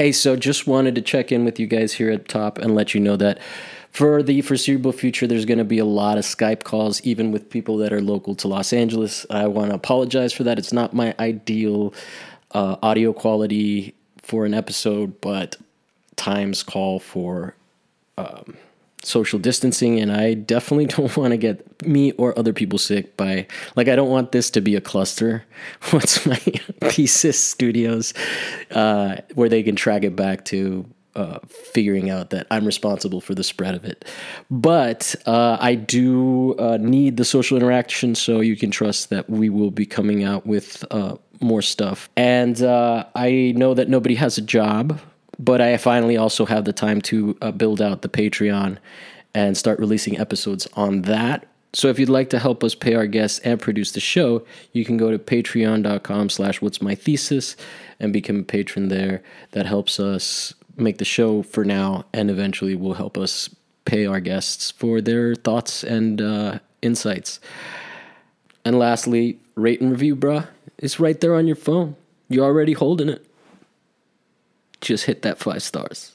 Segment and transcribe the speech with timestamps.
[0.00, 2.94] Hey, so just wanted to check in with you guys here at top and let
[2.94, 3.38] you know that
[3.90, 7.50] for the foreseeable future, there's going to be a lot of Skype calls, even with
[7.50, 9.26] people that are local to Los Angeles.
[9.28, 10.58] I want to apologize for that.
[10.58, 11.92] It's not my ideal
[12.52, 15.56] uh, audio quality for an episode, but
[16.16, 17.54] times call for
[18.16, 18.56] um,
[19.02, 23.46] social distancing, and I definitely don't want to get me or other people sick by
[23.76, 25.44] like I don't want this to be a cluster.
[25.90, 26.36] What's my
[26.82, 28.14] thesis studios
[28.70, 33.34] uh, where they can track it back to uh, figuring out that I'm responsible for
[33.34, 34.04] the spread of it.
[34.50, 39.48] But uh, I do uh, need the social interaction, so you can trust that we
[39.48, 42.08] will be coming out with uh, more stuff.
[42.16, 45.00] And uh, I know that nobody has a job,
[45.40, 48.76] but I finally also have the time to uh, build out the Patreon
[49.34, 51.46] and start releasing episodes on that.
[51.72, 54.84] So if you'd like to help us pay our guests and produce the show, you
[54.84, 57.56] can go to patreon.com slash what's my thesis
[57.98, 59.22] and become a patron there.
[59.52, 63.48] That helps us make the show for now and eventually will help us
[63.86, 67.40] pay our guests for their thoughts and uh, insights.
[68.64, 70.48] And lastly, rate and review, bruh.
[70.76, 71.96] It's right there on your phone.
[72.28, 73.29] You're already holding it.
[74.80, 76.12] Just hit that five stars.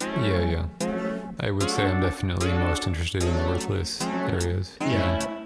[0.00, 0.66] Yeah, yeah.
[1.40, 4.76] I would say I'm definitely most interested in the worthless areas.
[4.80, 5.14] Yeah.
[5.16, 5.43] What's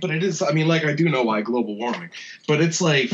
[0.00, 0.42] but it is.
[0.42, 2.10] I mean, like, I do know why global warming,
[2.46, 3.12] but it's like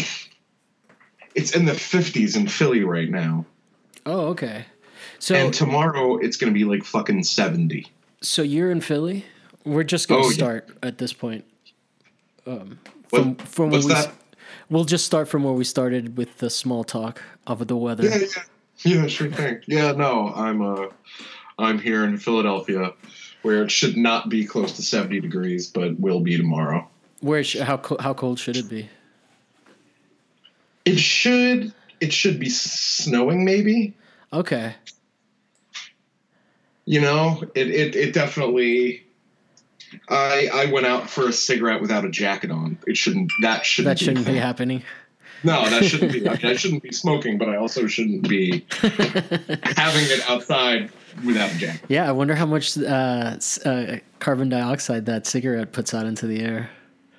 [1.35, 3.47] it's in the 50s in Philly right now,
[4.05, 4.65] Oh, okay.
[5.19, 7.87] So, and tomorrow it's gonna be like fucking 70.
[8.21, 9.25] so you're in Philly.
[9.65, 10.35] We're just gonna Oh, yeah.
[10.35, 11.45] start at this point.
[12.47, 12.79] Um,
[13.11, 14.15] What- from from what's where we, that?
[14.69, 18.05] we'll just start from where we started with the small talk of the weather.
[18.05, 18.19] Yeah,
[18.85, 19.61] yeah, yeah, sure thing.
[19.67, 20.87] Yeah, no, I'm uh,
[21.59, 22.93] I'm here in Philadelphia,
[23.43, 26.89] where it should not be close to 70 degrees, but will be tomorrow.
[27.21, 28.89] Where sh- how co- how cold should it be?
[30.85, 33.95] It should it should be snowing, maybe.
[34.33, 34.75] Okay.
[36.85, 39.05] You know, it it, it definitely.
[40.09, 42.79] I I went out for a cigarette without a jacket on.
[42.89, 43.31] It shouldn't.
[43.43, 43.99] That shouldn't.
[43.99, 44.39] That shouldn't be be.
[44.39, 44.83] happening.
[45.45, 46.29] No, that shouldn't be.
[46.29, 50.91] I, mean, I shouldn't be smoking, but I also shouldn't be having it outside
[51.25, 51.83] without a jacket.
[51.89, 56.41] Yeah, I wonder how much uh, uh, carbon dioxide that cigarette puts out into the
[56.41, 56.71] air.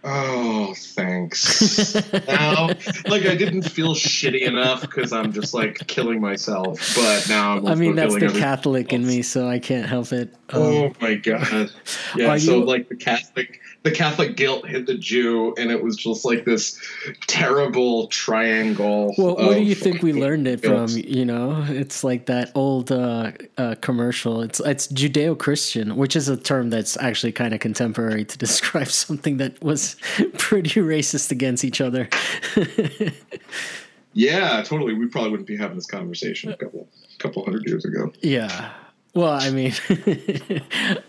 [0.05, 1.95] Oh, thanks.
[2.27, 2.67] now,
[3.07, 7.65] like I didn't feel shitty enough because I'm just like killing myself, but now I'm.
[7.67, 10.33] I mean, that's the Catholic in me, so I can't help it.
[10.49, 11.71] Um, Oh my god!
[12.17, 15.97] Yeah, so you- like the Catholic, the Catholic guilt hit the Jew, and it was
[15.97, 16.79] just like this
[17.27, 19.13] terrible triangle.
[19.17, 20.87] well, where do you think we learned it from?
[20.89, 24.41] You know, it's like that old uh, uh, commercial.
[24.41, 29.37] It's it's Judeo-Christian, which is a term that's actually kind of contemporary to describe something
[29.37, 29.95] that was
[30.37, 32.09] pretty racist against each other.
[34.13, 34.93] Yeah, totally.
[34.93, 38.13] We probably wouldn't be having this conversation a couple, couple hundred years ago.
[38.21, 38.71] Yeah.
[39.13, 39.73] Well, I mean,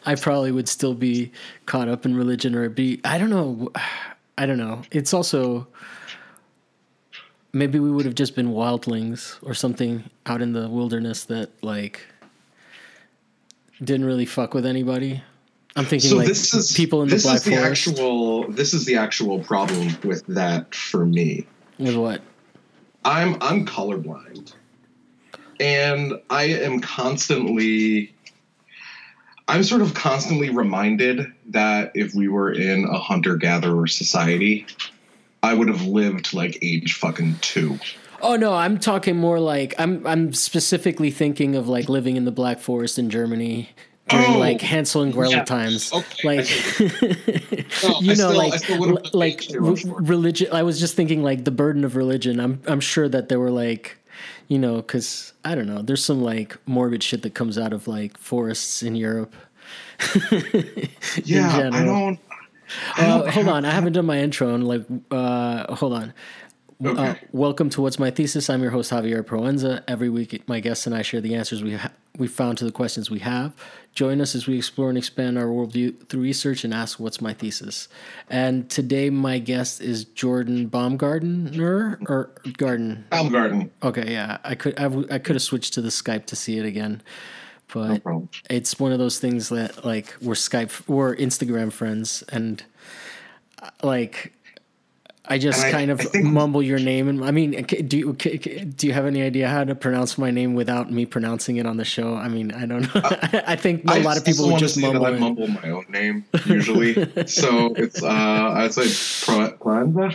[0.07, 1.33] I probably would still be
[1.67, 3.71] caught up in religion or be, I don't know.
[4.37, 4.83] I don't know.
[4.91, 5.69] It's also,
[7.53, 12.01] maybe we would have just been wildlings or something out in the wilderness that, like,
[13.83, 15.23] didn't really fuck with anybody.
[15.77, 17.89] I'm thinking So like this is people in the this Black is the Forest.
[17.89, 21.47] actual this is the actual problem with that for me.
[21.79, 22.23] with what?
[23.05, 24.55] I'm I'm colorblind.
[25.61, 28.13] And I am constantly
[29.47, 34.67] I'm sort of constantly reminded that if we were in a hunter gatherer society,
[35.43, 37.79] I would have lived like age fucking 2.
[38.23, 42.31] Oh no, I'm talking more like I'm I'm specifically thinking of like living in the
[42.33, 43.69] Black Forest in Germany
[44.09, 45.45] during Oh, like Hansel and Gretel yeah.
[45.45, 45.93] times.
[45.93, 46.49] Okay, Like
[46.81, 46.87] No,
[48.01, 49.77] you I know still- I like still would have l- like aged there, I'm re-
[49.77, 50.01] sure.
[50.01, 52.41] religion I was just thinking like the burden of religion.
[52.41, 53.99] I'm I'm sure that there were like
[54.49, 57.87] you know cuz I don't know, there's some like morbid shit that comes out of
[57.89, 59.35] like forests in Europe.
[61.25, 61.87] Yeah, I general.
[61.87, 62.19] don't
[62.97, 65.93] I Uh, don't hold have- on, I haven't done my intro and like uh hold
[65.93, 66.13] on.
[66.85, 68.51] Uh, welcome to What's My Thesis.
[68.51, 69.83] I'm your host Javier Proenza.
[69.89, 72.73] Every week, my guests and I share the answers we ha- we found to the
[72.73, 73.55] questions we have.
[73.95, 77.33] Join us as we explore and expand our worldview through research and ask What's My
[77.33, 77.89] Thesis.
[78.29, 83.05] And today, my guest is Jordan Baumgartner or Garden.
[83.11, 83.71] Baumgarten.
[83.85, 86.59] Okay, yeah, I could I, w- I could have switched to the Skype to see
[86.59, 87.03] it again,
[87.73, 88.29] but problem.
[88.51, 92.65] it's one of those things that like we're Skype we're Instagram friends and
[93.63, 94.34] uh, like
[95.27, 97.97] I just And I- kind of I think- mumble your name and I mean do
[97.97, 101.65] you do you have any idea how to pronounce my name without me pronouncing it
[101.67, 102.15] on the show?
[102.15, 103.01] I mean I don't know.
[103.47, 105.07] I think a Uh, lot of people would just mumble.
[105.07, 106.93] I mumble my own name usually,
[107.27, 108.09] so it's uh,
[108.61, 108.89] I'd say
[109.25, 110.15] Pro- Proenza.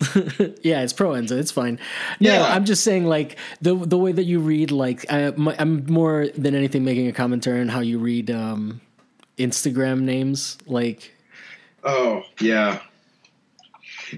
[0.62, 1.38] Yeah, it's Proenza.
[1.38, 1.78] It's fine.
[2.20, 2.54] No, Yeah.
[2.54, 6.26] I'm just saying, like the the way that you read, like I, my, I'm more
[6.36, 8.80] than anything making a commentary on how you read um,
[9.38, 10.58] Instagram names.
[10.66, 11.14] Like,
[11.84, 12.80] Oh yeah,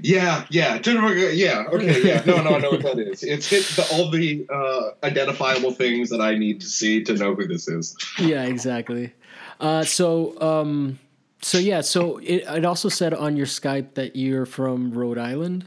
[0.02, 0.78] yeah, yeah.
[0.78, 1.64] Jennifer, yeah.
[1.72, 2.22] Okay, yeah.
[2.26, 3.22] No, no, I know what that is.
[3.22, 7.34] It's hit the, all the uh, identifiable things that I need to see to know
[7.34, 7.96] who this is.
[8.18, 9.12] yeah, exactly.
[9.60, 10.98] Uh, so, um,
[11.42, 15.66] so yeah, so it, it also said on your Skype that you're from Rhode Island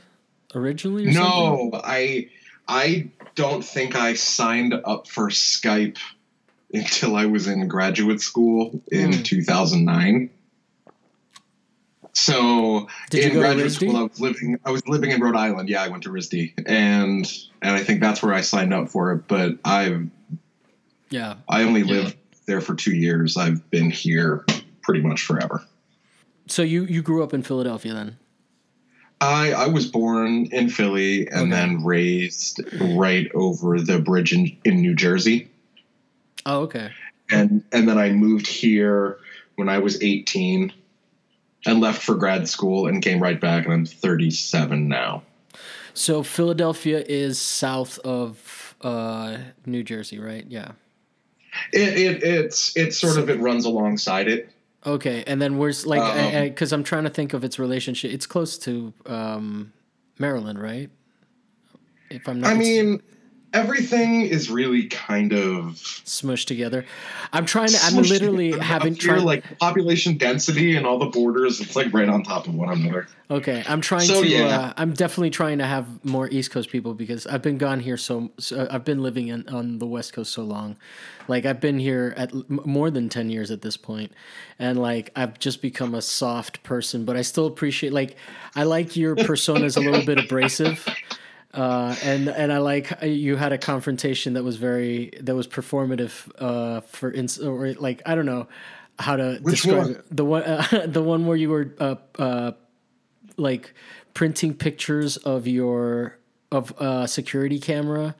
[0.56, 1.08] originally.
[1.08, 1.72] Or something?
[1.72, 2.30] No, I
[2.68, 5.98] I don't think I signed up for Skype
[6.72, 9.24] until I was in graduate school in Hmm.
[9.24, 10.30] 2009.
[12.20, 14.60] So Did in graduate school, I was living.
[14.66, 15.70] I was living in Rhode Island.
[15.70, 17.32] Yeah, I went to RISD, and
[17.62, 19.28] and I think that's where I signed up for it.
[19.28, 20.10] But I've
[21.10, 21.36] Yeah.
[21.48, 23.38] I only lived there for two years.
[23.38, 24.46] I've been here
[24.84, 25.64] pretty much forever.
[26.48, 28.18] So you you grew up in Philadelphia then?
[29.22, 31.50] I I was born in Philly and Okay.
[31.52, 35.48] then raised right over the bridge in, in New Jersey.
[36.46, 36.92] Oh, okay.
[37.30, 39.20] and and then I moved here
[39.56, 40.74] when I was 18
[41.66, 45.24] and left for grad school and came right back and I'm 37 now.
[45.94, 50.46] So Philadelphia is south of uh, New Jersey, right?
[50.48, 50.72] Yeah.
[51.74, 54.50] It, it it's it's sort of it runs alongside it.
[54.86, 58.14] Okay, and then where's like Um, because I'm trying to think of its relationship.
[58.14, 59.74] It's close to um,
[60.18, 60.90] Maryland, right?
[62.10, 63.02] If I'm not, I mean,
[63.54, 66.86] everything is really kind of smushed together.
[67.34, 67.80] I'm trying to.
[67.84, 69.24] I'm literally having up here, tried.
[69.24, 71.60] like population density and all the borders.
[71.62, 73.08] It's like right on top of one another.
[73.32, 74.28] Okay, I'm trying So, to.
[74.28, 74.46] yeah.
[74.60, 77.98] Uh, I'm definitely trying to have more East Coast people because I've been gone here
[77.98, 78.32] so.
[78.40, 80.78] so I've been living in, on the West Coast so long,
[81.28, 84.12] like I've been here at more than ten years at this point,
[84.58, 87.06] and like I've just become a soft person.
[87.06, 88.16] But I still appreciate like
[88.56, 90.88] I like your persona is a little bit abrasive.
[91.54, 95.48] Uh, and and I like uh, you had a confrontation that was very that was
[95.48, 98.48] performative uh, for ins- or like I don't know
[99.00, 99.92] how to Which describe one?
[99.92, 100.16] it.
[100.16, 102.52] the one uh, the one where you were uh, uh,
[103.38, 103.74] like
[104.14, 106.18] printing pictures of your
[106.52, 108.16] of a security camera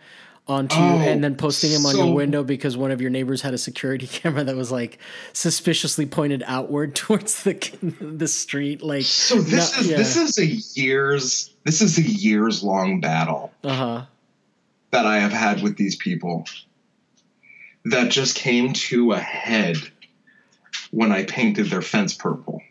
[0.50, 3.42] onto you Oh, and then posting them on your window because one of your neighbors
[3.42, 4.98] had a security camera that was like
[5.32, 7.54] suspiciously pointed outward towards the
[8.02, 9.98] the street like So this not- is yeah.
[9.98, 10.46] this is a
[10.80, 13.54] years this is a years long battle.
[13.64, 14.06] uh-huh
[14.92, 16.46] that I have had with these people
[17.86, 19.78] that just came to a head
[20.90, 22.62] when I painted their fence purple.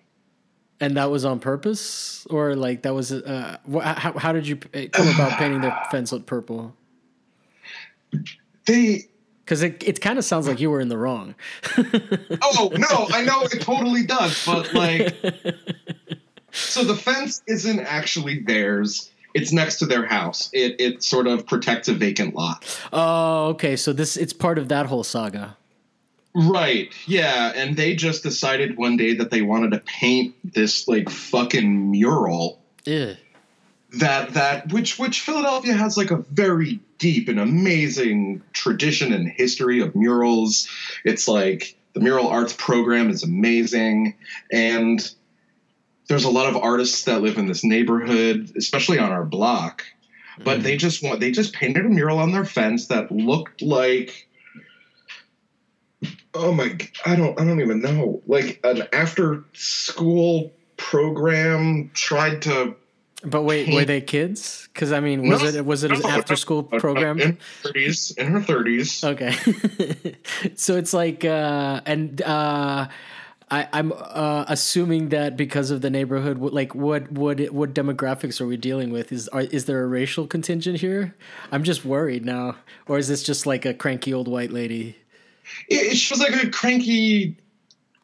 [0.81, 5.09] and that was on purpose or like that was uh how, how did you come
[5.15, 6.75] about painting the fence purple
[8.67, 9.09] They
[9.45, 11.35] because it, it kind of sounds like you were in the wrong
[12.43, 15.17] oh no, I know it totally does, but like
[16.53, 19.11] so the fence isn't actually theirs.
[19.35, 20.51] It's next to their house.
[20.53, 22.81] It it sort of protects a vacant lot.
[22.93, 25.57] oh okay so this it's part of that whole saga
[26.35, 26.93] Right.
[27.07, 31.91] Yeah, and they just decided one day that they wanted to paint this like fucking
[31.91, 33.17] mural Ew.
[33.95, 39.81] That that which which Philadelphia has like a very deep and amazing tradition and history
[39.81, 40.69] of murals.
[41.05, 44.15] It's like the mural arts program is amazing
[44.53, 45.11] and
[46.09, 49.85] there's a lot of artists that live in this neighborhood, especially on our block.
[50.39, 50.63] But mm-hmm.
[50.63, 54.29] they just want they just painted a mural on their fence that looked like
[56.35, 58.23] oh my I don't I don't even know.
[58.27, 62.77] Like an after school program tried to
[63.25, 64.69] But wait, were they kids?
[64.73, 65.49] Because I mean, was No.
[65.49, 67.19] it was it an No, after school program?
[67.19, 67.39] in her
[67.73, 70.15] 30s in her 30s Okay,
[70.55, 72.87] so it's like, uh, and uh,
[73.51, 78.47] I, I'm uh, assuming that because of the neighborhood, like what what what demographics are
[78.47, 79.11] we dealing with?
[79.11, 81.17] Is are, is there a racial contingent here?
[81.51, 82.55] I'm just worried now,
[82.87, 84.97] or is this just like a cranky old white lady?
[85.69, 87.37] it, she was like a cranky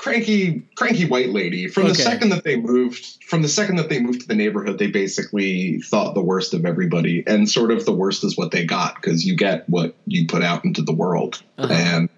[0.05, 1.67] cranky cranky white lady.
[1.67, 4.79] From the second that they moved from the second that they moved to the neighborhood
[4.79, 7.25] they basically thought the worst of everybody.
[7.27, 10.43] And sort of the worst is what they got because you get what you put
[10.43, 11.43] out into the world.
[11.57, 11.73] Uh-huh.
[11.73, 12.11] and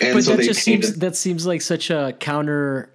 [0.00, 2.90] and but so that they just seems that seems like such a counter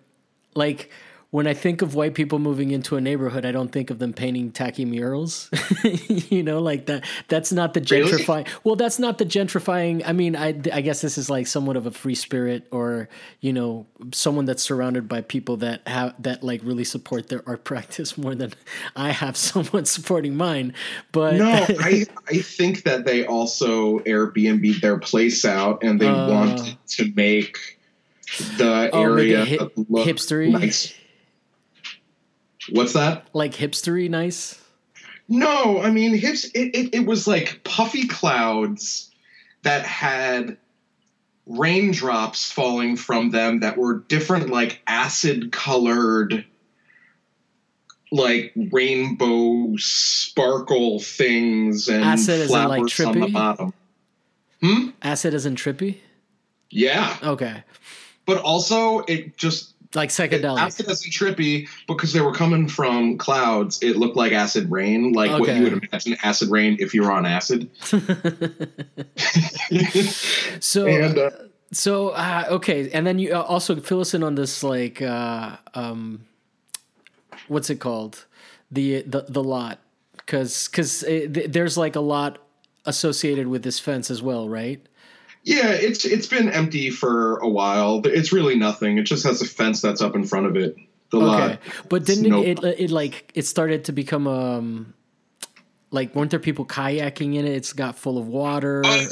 [0.56, 0.90] like
[1.34, 4.14] when I think of white people moving into a neighborhood, I don't think of them
[4.14, 5.50] painting tacky murals.
[6.30, 7.06] you know, like that.
[7.28, 8.46] That's not the Really?
[8.64, 10.04] Well, that's not the gentrifying.
[10.06, 13.10] I mean, I, I guess this is like somewhat of a free spirit, or
[13.42, 17.64] you know, someone that's surrounded by people that have that like really support their art
[17.72, 18.54] practice more than
[18.96, 20.76] I have someone supporting mine.
[21.12, 26.30] But no i i think that they also airbnb their place out and they Uh.
[26.30, 27.58] wanted to make
[28.58, 30.52] the Oh, make area hip- look hipstery?
[30.52, 30.94] nice
[32.72, 34.60] what's that like hipstery nice.
[35.30, 36.46] No, I mean hips.
[36.46, 39.10] It, it, it was like puffy clouds
[39.64, 40.58] that had
[41.46, 46.46] raindrops falling from them that were different, like acid colored,
[48.12, 53.34] like rainbow sparkle things and Acid flowers like, on the trippy?
[53.34, 53.74] bottom.
[54.62, 54.90] Hmm.
[55.02, 55.98] Acid isn't trippy.
[56.70, 57.64] Yeah, Okay,
[58.26, 60.60] but also it just like psychedelic.
[60.60, 63.82] acid isn't trippy because they were coming from clouds.
[63.82, 67.12] It looked like acid rain, like what you would imagine acid rain if you were
[67.12, 67.70] on acid.
[70.60, 71.32] So, and uh,
[71.72, 75.58] so uh, okay, and then you uh, also fill us in on this, like, uh,
[75.74, 76.26] um,
[77.48, 78.26] what's it called?
[78.72, 79.80] The the the lot,
[80.18, 82.40] because because th- there's like a lot
[82.86, 84.86] associated with this fence as well, right?
[85.44, 88.02] Yeah, it's it's been empty for a while.
[88.06, 88.98] It's really nothing.
[88.98, 90.76] It just has a fence that's up in front of it.
[91.12, 91.60] The Okay, lot.
[91.90, 94.94] but didn't it, it it like it started to become um
[95.92, 97.52] like weren't there people kayaking in it?
[97.54, 98.82] It's got full of water.
[98.86, 99.06] Oh,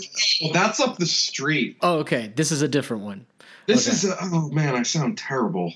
[0.54, 1.78] that's up the street.
[1.82, 2.32] Oh, okay.
[2.36, 3.28] This is a different one.
[3.68, 3.94] This Okay.
[3.94, 5.74] is oh man, I sound terrible.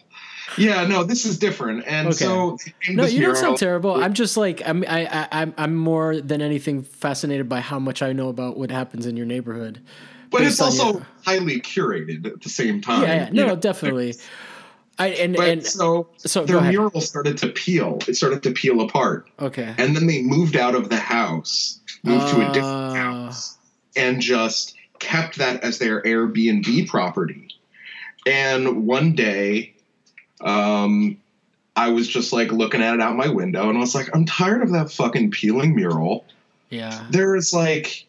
[0.57, 1.83] Yeah, no, this is different.
[1.85, 2.15] And Okay.
[2.25, 2.57] so
[2.89, 3.93] No, you don't sound terrible.
[3.93, 4.83] I'm just like I'm.
[4.87, 5.53] I, I I'm.
[5.57, 9.25] I'm more than anything fascinated by how much I know about what happens in your
[9.25, 9.81] neighborhood.
[10.39, 13.01] But it's also your- highly curated at the same time.
[13.03, 13.29] Yeah, yeah.
[13.31, 13.55] no, know?
[13.55, 14.15] definitely.
[14.97, 17.99] I and But and so so their mural started to peel.
[18.07, 19.27] It started to peel apart.
[19.39, 19.73] Okay.
[19.77, 22.93] And then they moved out of the house, moved to a different Ah.
[22.93, 23.57] house,
[23.97, 27.49] and just kept that as their Airbnb property.
[28.25, 29.73] And one day,
[30.41, 31.17] um,
[31.75, 34.25] I was just like looking at it out my window, and I was like, I'm
[34.25, 36.25] tired of that fucking peeling mural.
[36.69, 37.05] Yeah.
[37.11, 38.05] There is like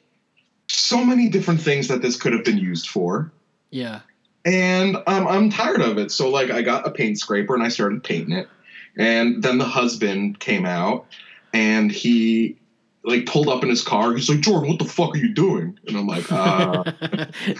[0.69, 3.31] so many different things that this could have been used for.
[3.71, 4.01] Yeah.
[4.45, 6.11] and um, I'm tired of it.
[6.13, 8.49] So like I got a paint scraper and I started painting it,
[8.97, 11.07] and then the husband came out
[11.53, 12.57] and he
[13.05, 14.15] like pulled up in his car.
[14.15, 15.79] He's like, Jordan, what the fuck are you doing?
[15.87, 16.85] And I'm like, uh,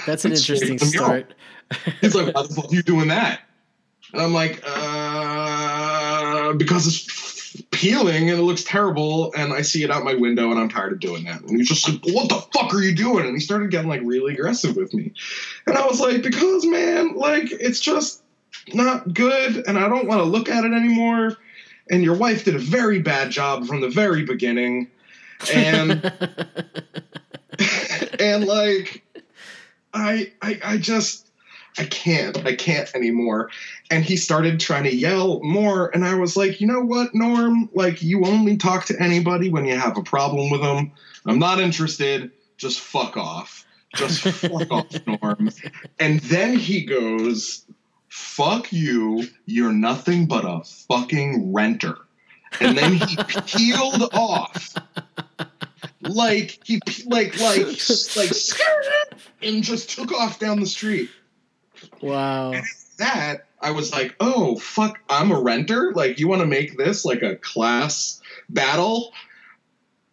[0.07, 1.35] That's an interesting start.
[2.01, 3.41] he's like, why the fuck are you doing that?
[4.13, 7.36] And I'm like, uh, because it's
[7.71, 10.93] peeling and it looks terrible, and I see it out my window, and I'm tired
[10.93, 11.43] of doing that.
[11.43, 13.27] And he's just like, what the fuck are you doing?
[13.27, 15.13] And he started getting like really aggressive with me,
[15.67, 18.23] and I was like, because man, like it's just
[18.73, 21.37] not good, and I don't want to look at it anymore.
[21.89, 24.89] And your wife did a very bad job from the very beginning,
[25.53, 26.13] and
[28.21, 29.05] and like
[29.95, 31.27] I, I I just
[31.79, 33.51] I can't I can't anymore.
[33.91, 37.69] And he started trying to yell more, and I was like, you know what, Norm?
[37.75, 40.93] Like you only talk to anybody when you have a problem with them.
[41.25, 42.33] I'm not interested.
[42.57, 43.65] Just fuck off.
[43.95, 45.51] Just fuck off, Norm.
[45.99, 47.65] And then he goes,
[48.09, 49.29] "Fuck you.
[49.45, 51.97] You're nothing but a fucking renter."
[52.61, 53.17] And then he
[53.47, 54.75] peeled off
[56.09, 57.67] like he like like
[58.17, 58.29] like
[59.43, 61.11] and just took off down the street.
[62.01, 62.53] wow.
[62.99, 65.93] That I was like, oh fuck, I'm a renter.
[65.95, 69.13] Like you want to make this like a class battle?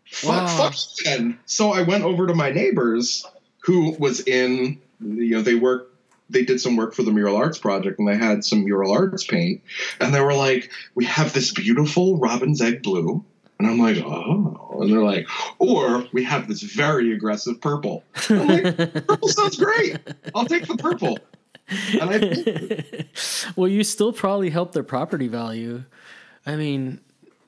[0.06, 0.48] Fuck, Wow.
[0.48, 1.40] fuck you then.
[1.46, 3.26] So I went over to my neighbors
[3.64, 5.90] who was in you know they work
[6.30, 9.26] they did some work for the mural arts project and they had some mural arts
[9.26, 9.62] paint
[10.00, 13.24] and they were like we have this beautiful robin's egg blue
[13.60, 15.28] and i'm like oh and they're like
[15.60, 19.98] or we have this very aggressive purple i'm like purple sounds great
[20.34, 21.18] i'll take the purple
[23.56, 25.84] well, you still probably help their property value.
[26.46, 27.00] I mean,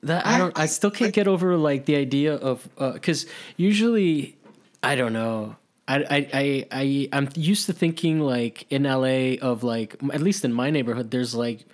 [0.02, 0.58] that I don't.
[0.58, 4.36] I still can't get over like the idea of because usually,
[4.82, 5.56] I don't know.
[5.88, 10.44] I, I I I I'm used to thinking like in LA of like at least
[10.44, 11.64] in my neighborhood, there's like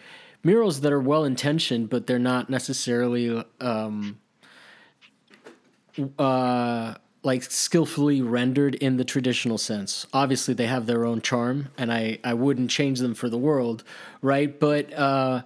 [0.44, 4.18] murals that are well intentioned, but they're not necessarily um
[6.18, 10.06] uh like skillfully rendered in the traditional sense.
[10.12, 13.84] Obviously, they have their own charm, and I I wouldn't change them for the world,
[14.20, 14.58] right?
[14.58, 15.42] But uh,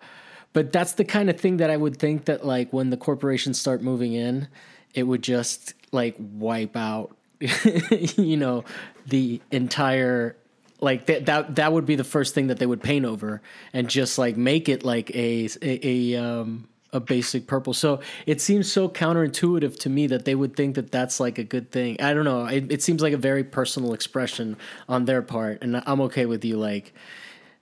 [0.53, 3.61] but that's the kind of thing that I would think that like when the corporations
[3.61, 4.49] start moving in,
[4.95, 8.65] it would just like wipe out, you know,
[9.07, 10.37] the entire
[10.81, 13.43] like that that that would be the first thing that they would paint over
[13.73, 17.75] and just like make it like a a, a um a basic purple.
[17.75, 21.45] So it seems so counterintuitive to me that they would think that that's like a
[21.45, 22.01] good thing.
[22.01, 22.47] I don't know.
[22.47, 24.57] It, it seems like a very personal expression
[24.89, 26.93] on their part, and I'm okay with you like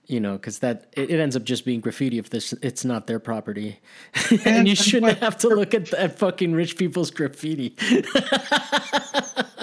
[0.07, 3.07] you know, because that it, it ends up just being graffiti if this it's not
[3.07, 3.79] their property,
[4.45, 7.75] and you shouldn't have to look at at fucking rich people's graffiti.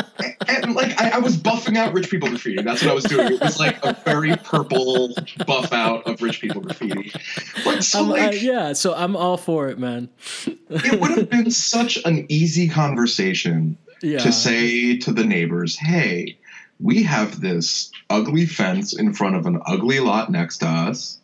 [0.49, 2.63] and like I, I was buffing out rich people graffiti.
[2.63, 3.33] That's what I was doing.
[3.33, 5.15] It was like a very purple
[5.47, 7.13] buff out of rich people graffiti.
[7.65, 10.09] But so Um, uh, like, yeah, so I'm all for it, man.
[10.71, 14.19] it would have been such an easy conversation Yeah.
[14.19, 16.39] to say to the neighbors, "Hey,
[16.81, 21.19] we have this ugly fence in front of an ugly lot next to us.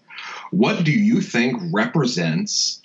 [0.50, 2.80] What do you think represents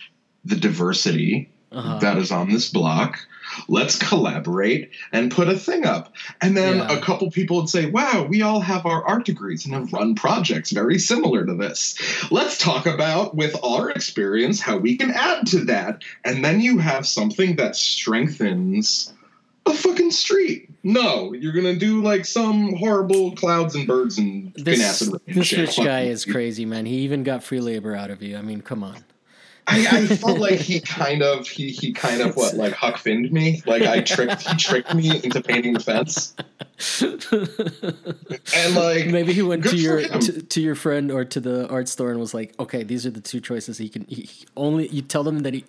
[0.46, 2.00] the diversity Uh-huh.
[2.00, 3.20] that is on this block?"
[3.67, 6.13] Let's collaborate and put a thing up.
[6.41, 6.98] And then Yeah.
[6.98, 10.15] a couple people would say, Wow, we all have our art degrees and have run
[10.15, 11.95] projects very similar to this.
[12.31, 16.03] Let's talk about, with our experience, how we can add to that.
[16.24, 19.13] And then you have something that strengthens
[19.65, 20.69] a fucking street.
[20.83, 25.48] No, you're gonna do like some horrible clouds and birds and This acid rain this
[25.48, 25.60] shit.
[25.60, 26.86] rich guy is crazy, man.
[26.86, 28.36] He even got free labor out of you.
[28.38, 29.05] I mean, come on.
[29.67, 33.32] I, I felt like he kind of he he kind of what like Huck Finned
[33.32, 33.62] me.
[33.65, 36.36] Like I tricked he tricked me into painting the fence.
[38.55, 41.88] And like Maybe he went to your to, to your friend or to the art
[41.88, 43.77] store and was like, "Okay, these are the two choices.
[43.77, 45.65] He can he, he only you tell them that he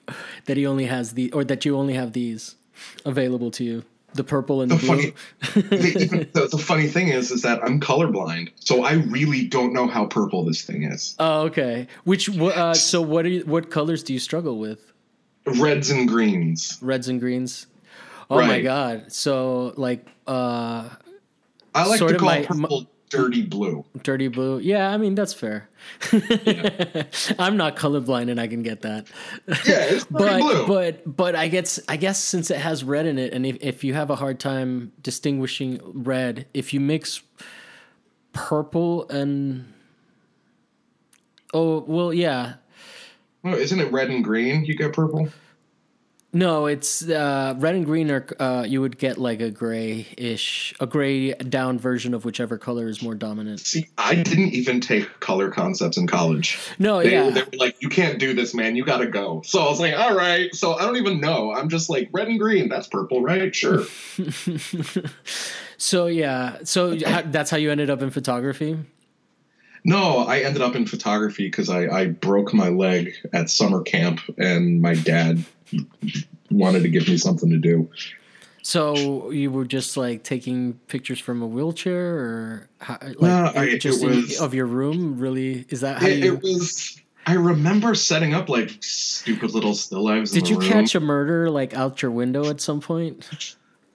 [0.47, 2.57] that he only has the or that you only have these
[3.05, 6.87] available to you, the purple and the, The blue." funny- the, even, the, the funny
[6.88, 10.85] thing is, is that I'm colorblind, so I really don't know how purple this thing
[10.85, 11.14] is.
[11.18, 11.87] Oh, okay.
[12.04, 14.92] Which uh, so what are you, what colors do you struggle with?
[15.47, 16.78] Reds and greens.
[16.80, 17.66] Reds and greens.
[18.30, 19.12] Oh my god.
[19.12, 20.88] So like uh
[21.75, 23.85] I like to call my- purple dirty blue.
[24.02, 24.59] dirty blue.
[24.59, 25.68] Yeah, I mean that's fair.
[27.38, 29.06] I'm not colorblind and I can get that.
[29.66, 30.66] Yeah, but blue.
[30.66, 33.85] but but I guess I guess since it has red in it, and if, if
[33.85, 37.22] you have a hard time distinguishing red, if you mix
[38.33, 39.72] purple and
[41.53, 42.55] oh well, yeah,
[43.44, 44.64] Oh, isn't it red and green?
[44.64, 45.29] You get purple.
[46.35, 50.87] No, it's uh, red and green, or uh, you would get like a grayish, a
[50.87, 53.61] gray down version of whichever color is more dominant.
[53.61, 56.59] See, I didn't even take color concepts in college.
[56.81, 58.75] No, They, yeah, they were like, "You can't do this, man.
[58.75, 61.55] You got to go." So I was like, "All right." So I don't even know.
[61.55, 62.68] I'm just like red and green.
[62.68, 63.55] That's purple, right?
[63.55, 63.85] Sure.
[65.77, 68.77] so yeah, so that's how you ended up in photography.
[69.85, 74.20] No, I ended up in photography because I, I broke my leg at summer camp,
[74.38, 75.44] and my dad
[76.51, 77.89] wanted to give me something to do.
[78.63, 83.65] So you were just like taking pictures from a wheelchair, or how, like No, I-
[83.67, 85.19] it just in- was- of your room?
[85.19, 86.35] Really, is that how It, you?
[86.35, 86.99] it was.
[87.27, 90.31] I remember setting up like stupid little still lives.
[90.33, 90.69] did in you room.
[90.69, 93.29] catch a murder like out your window at some point?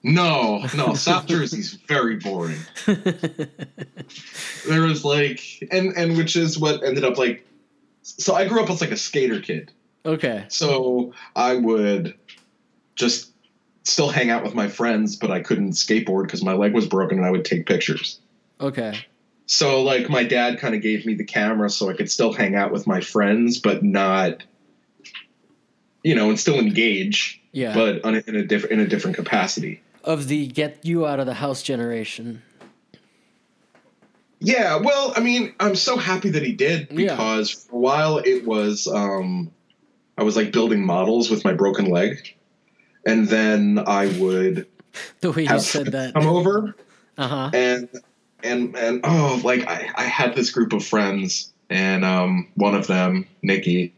[0.02, 0.94] No, no.
[0.94, 2.60] South Jersey's very boring.
[4.68, 7.46] there was like, and and which is what ended up like.
[8.04, 9.72] So I grew up as like a skater kid.
[10.14, 12.16] Okay, So I would
[12.96, 13.32] just
[13.84, 17.18] still hang out with my friends, but I couldn't skateboard because my leg was broken,
[17.20, 18.20] and I would take pictures.
[18.60, 18.94] okay,
[19.46, 22.56] So like my dad kind of gave me the camera so I could still hang
[22.56, 24.44] out with my friends, but not,
[26.04, 27.74] you know, and still engage, yeah.
[27.74, 29.82] but a, in a different in a different capacity.
[30.04, 32.42] of the get you out of the house generation.
[34.42, 37.12] Yeah, well, I mean, I'm so happy that he did Yeah.
[37.12, 39.52] because for a while it was um
[40.20, 42.36] I was like building models with my broken leg.
[43.06, 44.68] And then I would
[45.22, 46.14] The way you said that.
[46.14, 46.76] come over
[47.18, 47.50] Uh huh.
[47.54, 47.88] and
[48.44, 52.88] and and oh like I, I had this group of friends and um one of
[52.88, 53.94] them, Nikki,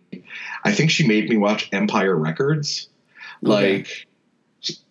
[0.64, 2.88] I think she made me watch Empire Records.
[3.44, 3.78] Okay.
[3.80, 4.08] Like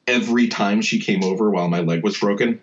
[0.08, 2.60] every time she came over while my leg was broken.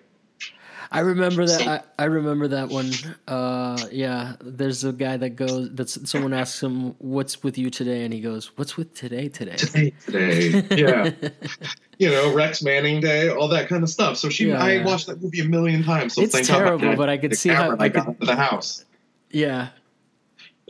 [0.92, 1.68] I remember that.
[1.68, 2.92] I, I remember that one.
[3.28, 4.36] Uh, yeah.
[4.42, 5.70] There's a guy that goes.
[5.76, 9.28] That someone asks him, "What's with you today?" And he goes, "What's with today?
[9.30, 11.12] Today." today today yeah
[12.00, 14.86] you know rex manning day all that kind of stuff so she Yeah, i yeah.
[14.86, 17.50] watched that movie a million times so It's thank terrible, had but I could see
[17.50, 18.86] how- camera I I got could- into the house
[19.32, 19.70] yeah.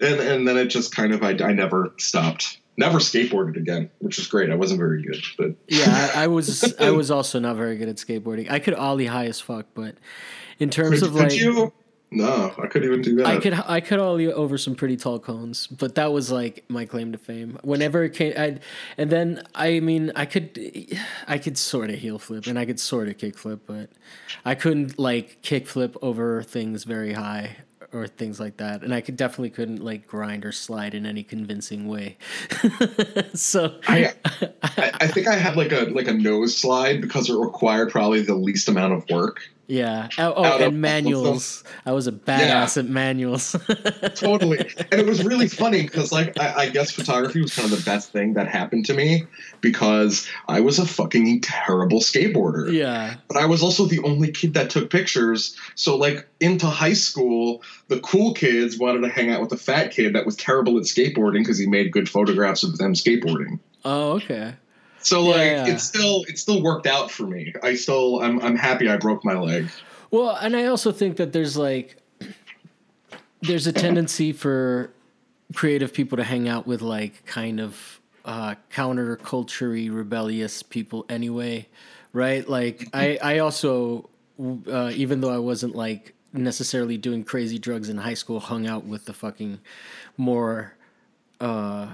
[0.02, 4.20] and and then it just kind of i, I never stopped never skateboarded again, which
[4.20, 4.52] is great.
[4.52, 7.90] I wasn't very good, but Yeah, I, I was I was also not very good
[7.90, 8.50] at skateboarding.
[8.50, 9.96] I could ollie high as fuck, but
[10.60, 11.74] in terms could, of could like you?
[12.10, 13.26] No, I couldn't even do that.
[13.26, 16.86] I could I could ollie over some pretty tall cones, but that was like my
[16.86, 17.60] claim to fame.
[17.64, 18.60] Whenever it came, I
[18.98, 20.58] and then I mean I could
[21.28, 23.90] I could sort of heel flip and I could sort of kick flip, but
[24.46, 27.58] I couldn't like kick flip over things very high
[27.94, 31.24] or things like that, and I could definitely couldn't like grind or slide in any
[31.24, 32.18] convincing way.
[33.34, 34.14] so I,
[34.64, 38.22] I I think I had like a like a nose slide because it required probably
[38.22, 39.42] the least amount of work.
[39.68, 40.68] Yeah, oh, oh Out of all of them.
[40.74, 41.64] and manuals.
[41.86, 43.52] I was a badass at manuals.
[44.16, 44.60] totally.
[44.60, 47.84] And it was really funny because, like, I, I guess photography was kind of the
[47.84, 49.26] best thing that happened to me
[49.62, 52.72] because I was a fucking terrible skateboarder.
[52.72, 55.56] yeah, But I was also the only kid that took pictures.
[55.76, 59.92] So, like, into high school, the cool kids wanted to hang out with the fat
[59.92, 63.60] kid that was terrible at skateboarding because he made good photographs of them skateboarding.
[63.84, 64.54] Oh, okay.
[65.08, 65.68] So, like, Yeah.
[65.68, 67.54] it still it still worked out for me.
[67.64, 69.70] I still I'm I'm happy I broke my leg.
[70.12, 71.96] Well, and I also think that there's like
[73.42, 74.92] there's a tendency for
[75.54, 81.68] creative people to hang out with like kind of uh counterculture rebellious people anyway,
[82.12, 82.48] right?
[82.50, 84.10] Like I I also
[84.70, 88.84] uh, even though I wasn't like necessarily doing crazy drugs in high school, hung out
[88.86, 89.60] with the fucking
[90.18, 90.74] more
[91.40, 91.88] uh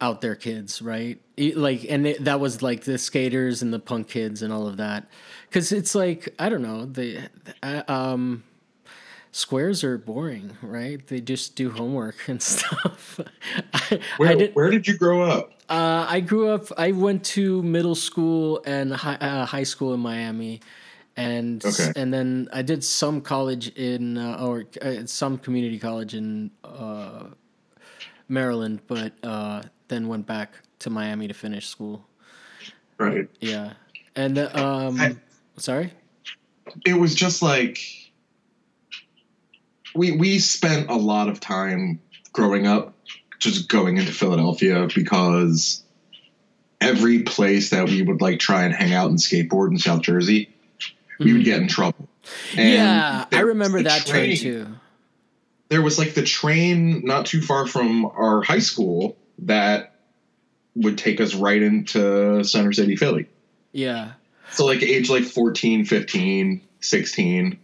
[0.00, 1.20] out there kids, right?
[1.38, 4.76] Like, and it, that was like the skaters and the punk kids and all of
[4.78, 5.06] that,
[5.48, 7.28] because it's like I don't know, the
[7.88, 8.42] um,
[9.32, 11.06] squares are boring, right?
[11.06, 13.20] They just do homework and stuff.
[13.74, 14.54] I, Where I did.
[14.54, 15.52] where did you grow up?
[15.68, 16.66] Uh, I grew up.
[16.76, 20.60] I went to middle school and high, uh, high school in Miami,
[21.16, 21.92] and Okay.
[21.94, 27.26] and then I did some college in uh, or uh, some community college in uh,
[28.28, 32.06] Maryland, but uh, then went back to Miami to finish school.
[32.96, 33.28] Right.
[33.40, 33.74] Yeah,
[34.16, 35.16] and uh, um, I-
[35.58, 35.92] sorry.
[36.86, 37.78] it was just like
[39.94, 42.00] we we spent a lot of time
[42.32, 42.94] growing up
[43.38, 45.82] just going into Philadelphia because
[46.80, 50.48] every place that we would like try and hang out and skateboard in South Jersey,
[51.18, 52.08] we would get in trouble.
[52.56, 52.74] And Mm-hmm.
[52.74, 54.36] yeah, I remember that train train.
[54.36, 54.66] too.
[55.70, 59.94] There was like the train not too far from our high school that
[60.74, 63.26] would take us right into Center City, Philly.
[63.72, 64.12] Yeah,
[64.52, 67.58] So like age like 14, 15, 16,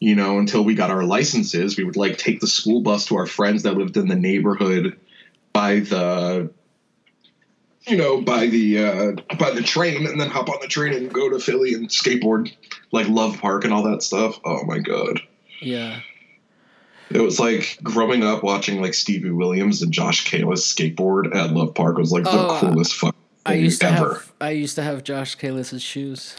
[0.00, 3.16] you know, until we got our licenses, we would like take the school bus to
[3.16, 4.98] our friends that lived in the neighborhood
[5.52, 6.50] by the
[7.86, 11.12] you know, by the uh by the train and then hop on the train and
[11.12, 12.52] go to Philly and skateboard
[12.92, 14.38] like Love Park and all that stuff.
[14.44, 15.20] Oh my god.
[15.60, 16.00] yeah.
[17.14, 21.74] It was like growing up watching like Stevie Williams and Josh Kalis skateboard at Love
[21.74, 24.14] Park was like the Oh, coolest fuck I thing used to ever.
[24.14, 26.36] have I used to have Josh Kalis's shoes.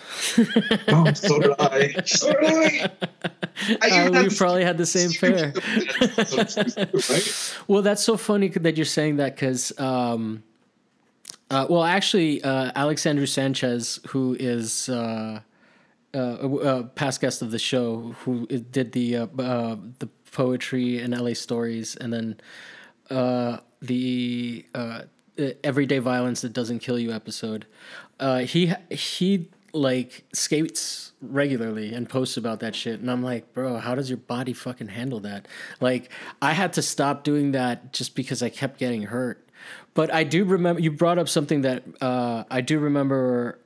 [0.88, 1.95] Oh, so did I.
[2.05, 2.89] So did I.
[3.81, 5.53] I Uh, we probably had the same pair.
[7.09, 7.55] right?
[7.67, 10.43] Well, that's so funny that you're saying that because, um,
[11.49, 15.39] uh, well, actually, uh, Alexandru Sanchez, who is uh,
[16.15, 21.17] uh, a past guest of the show, who did the uh, uh, the poetry and
[21.17, 22.39] LA stories, and then
[23.09, 25.03] uh, the uh,
[25.63, 27.65] everyday violence that doesn't kill you episode.
[28.19, 33.77] Uh, he he like skates regularly and posts about that shit, and I'm like, bro,
[33.77, 35.47] how does your body fucking handle that?
[35.79, 39.47] Like, I had to stop doing that just because I kept getting hurt.
[39.93, 43.59] But I do remember you brought up something that uh, I do remember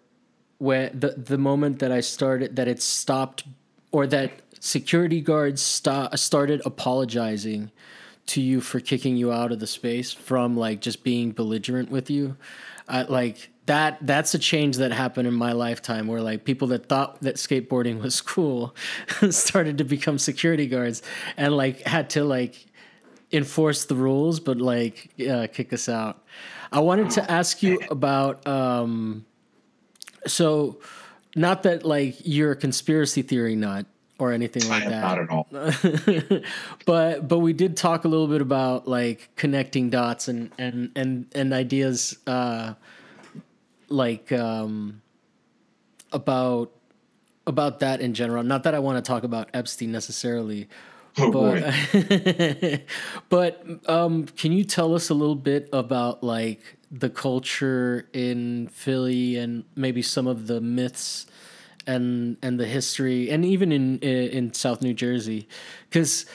[0.59, 3.43] when the the moment that I started that it stopped
[3.91, 4.31] or that
[4.67, 7.71] security guards sto- started apologizing
[8.25, 12.09] to you for kicking you out of the space from like just being belligerent with
[12.09, 12.35] you.
[12.89, 17.21] Like that that's a change that happened in my lifetime where like people that thought
[17.21, 18.75] that skateboarding was cool
[19.29, 21.01] started to become security guards
[21.37, 22.65] and like had to like
[23.31, 26.25] enforce the rules but like uh, kick us out.
[26.71, 29.25] I wanted to ask you about um
[30.25, 30.81] so
[31.37, 33.85] not that like you're a conspiracy theory nut
[34.19, 35.47] or anything like that Not at all.
[36.85, 41.27] but but we did talk a little bit about like connecting dots and and and
[41.35, 42.73] and ideas uh
[43.89, 45.01] like um
[46.11, 46.71] about
[47.45, 50.67] about that in general not that i want to talk about epstein necessarily
[51.19, 52.83] Oh but boy.
[53.29, 59.35] but um can you tell us a little bit about like the culture in philly
[59.35, 61.25] and maybe some of the myths
[61.87, 65.47] and and the history and even in in South New Jersey
[65.91, 66.25] cuz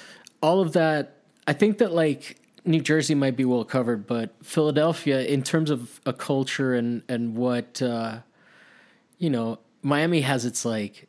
[0.42, 5.20] all of that I think that like New Jersey might be well covered, but Philadelphia,
[5.22, 8.18] in terms of a culture and and what uh,
[9.18, 11.08] you know, Miami has its like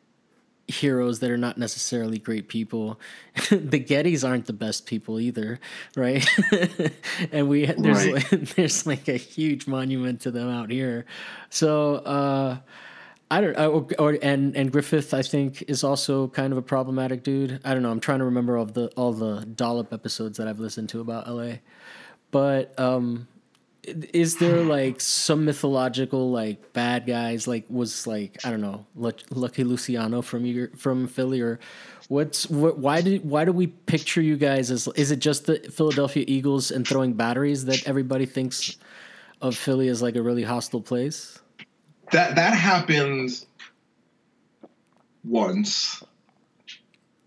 [0.68, 3.00] heroes that are not necessarily great people.
[3.52, 5.60] the Gettys aren't the best people either,
[5.96, 6.28] right?
[7.32, 8.32] and we there's Right.
[8.32, 11.06] like, there's like a huge monument to them out here.
[11.52, 12.58] So uh
[13.34, 17.24] I don't or, or and and Griffith I think is also kind of a problematic
[17.24, 17.60] dude.
[17.66, 17.90] I don't know.
[17.90, 21.28] I'm trying to remember all the all the dollop episodes that I've listened to about
[21.28, 21.56] LA.
[22.30, 23.28] But um
[23.86, 29.64] is there like some mythological like bad guys like was like I don't know Lucky
[29.64, 31.60] Luciano from your from Philly or
[32.10, 35.56] what's what why did why do we picture you guys as is it just the
[35.56, 38.78] Philadelphia Eagles and throwing batteries that everybody thinks
[39.42, 41.40] of Philly as like a really hostile place?
[42.14, 43.46] That that happened
[45.24, 46.04] once.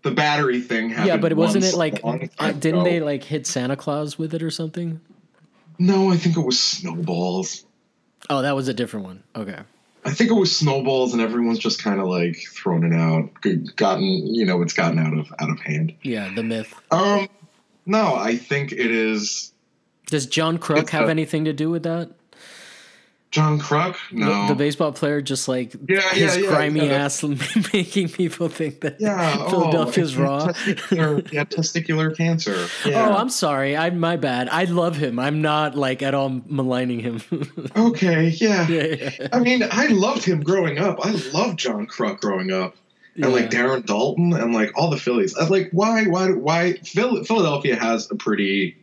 [0.03, 1.07] The battery thing happened.
[1.07, 4.41] yeah, but it wasn't it like uh, didn't they like hit Santa Claus with it
[4.41, 5.01] or something?
[5.79, 7.65] No, I think it was snowballs.
[8.29, 9.23] Oh, that was a different one.
[9.35, 9.59] Okay.
[10.05, 13.29] I think it was snowballs, and everyone's just kind of like thrown it out,
[13.75, 15.93] gotten you know, it's gotten out of out of hand.
[16.03, 16.73] Yeah, the myth.
[16.91, 17.27] Um,
[17.85, 19.51] no, I think it is
[20.05, 22.11] Does John Kruk have a- anything to do with that?
[23.29, 23.95] John Kruk.
[24.09, 27.05] The- No, The, baseball player just like Yeah, his yeah, yeah, grimy yeah.
[27.05, 27.23] ass
[27.73, 30.47] making people think that yeah, oh, Philadelphia's had raw.
[30.47, 32.55] Testicular, had testicular cancer.
[32.85, 33.09] Oh, yeah.
[33.09, 33.75] Oh, I'm sorry.
[33.75, 34.47] I'm my bad.
[34.49, 35.19] I love him.
[35.19, 37.21] I'm not like at all maligning him.
[37.75, 38.29] okay.
[38.29, 38.65] Yeah.
[38.67, 38.83] yeah,
[39.19, 39.27] yeah.
[39.33, 41.05] I mean, I loved him growing up.
[41.05, 42.75] I loved John Kruk growing up.
[43.15, 45.35] and like Darren Daulton and like all the Phillies.
[45.35, 46.73] I was like, why, why, why?
[46.83, 48.77] Phil- Philadelphia has a pretty,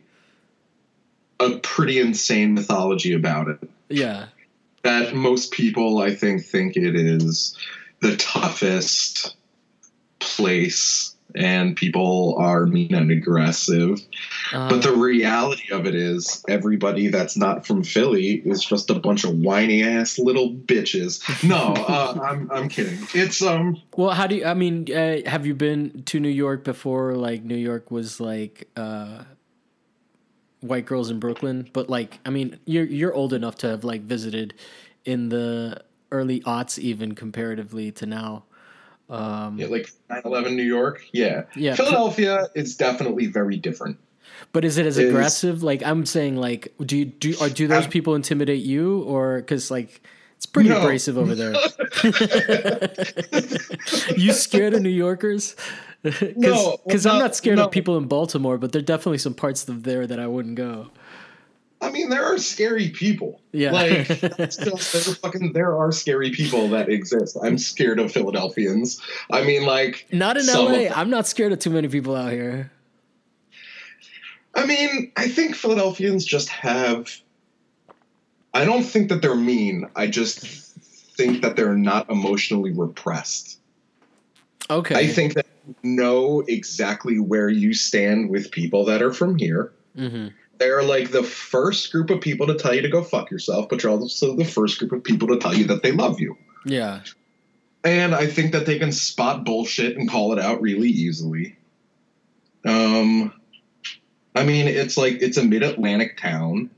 [1.39, 3.57] a pretty insane mythology about it.
[3.89, 4.27] Yeah.
[4.85, 7.57] That most people, I think, think it is
[8.01, 9.35] the toughest
[10.19, 13.99] place, and people are mean and aggressive.
[14.53, 18.99] Uh, But the reality of it is, everybody that's not from Philly is just a
[18.99, 21.19] bunch of whiny ass little bitches.
[21.43, 22.99] No, uh, I'm I'm kidding.
[23.15, 23.81] It's um.
[23.97, 24.45] well, how do you?
[24.45, 27.15] I mean, uh, have you been to New York before?
[27.15, 29.23] Like New York was like uh,
[30.67, 34.01] white girls in Brooklyn, but like, I mean, you're you're old enough to have like
[34.01, 34.53] visited
[35.05, 38.43] in the early aughts, even comparatively to now.
[39.09, 41.03] Um, Yeah, like 9/11 New York.
[41.11, 41.43] Yeah.
[41.55, 41.75] Yeah.
[41.75, 43.97] Philadelphia is definitely very different.
[44.51, 45.61] But is it as is- aggressive?
[45.63, 49.37] Like I'm saying, like do you do or do those Um, people intimidate you or
[49.37, 50.01] because like
[50.37, 50.81] it's pretty No.
[50.81, 51.53] abrasive over there?
[54.17, 55.55] you scared of New Yorkers?
[56.85, 57.65] Because No, I'm not scared no.
[57.65, 60.55] of people in Baltimore, but there are definitely some parts of there that I wouldn't
[60.55, 60.91] go.
[61.81, 63.41] I mean, there are scary people.
[63.51, 63.71] Yeah.
[63.71, 64.05] Like,
[64.51, 67.37] still, there are fucking, there are scary people that exist.
[67.41, 69.01] I'm scared of Philadelphians.
[69.31, 70.89] I mean, like, Not in LA.
[70.93, 72.71] I'm not scared of too many people out here.
[74.53, 77.11] I mean, I think Philadelphians just have.
[78.53, 79.89] I don't think that they're mean.
[79.95, 80.39] I just
[81.17, 83.59] think that they're not emotionally repressed.
[84.69, 84.95] Okay.
[84.95, 85.45] I think that
[85.83, 89.73] know exactly where you stand with people that are from here.
[89.95, 93.67] hmm They're like the first group of people to tell you to go fuck yourself,
[93.69, 96.37] but you're also the first group of people to tell you that they love you.
[96.65, 97.01] Yeah.
[97.83, 101.55] And I think that they can spot bullshit and call it out really easily.
[102.65, 103.31] Um,
[104.33, 106.71] I mean, it's like it's a mid-Atlantic town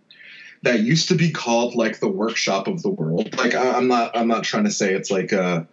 [0.63, 3.37] that used to be called like the workshop of the world.
[3.37, 5.65] Like I, I'm not, I'm not trying to say it's like a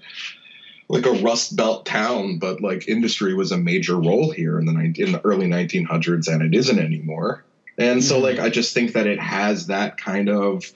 [0.89, 4.73] like a Rust Belt town, but like industry was a major role here in the
[4.73, 7.45] 19, in the early 1900s, and it isn't anymore.
[7.79, 8.45] And so, like, mm-hmm.
[8.45, 10.71] I just think that it has that kind of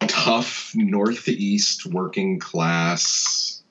[0.00, 3.62] tough northeast working class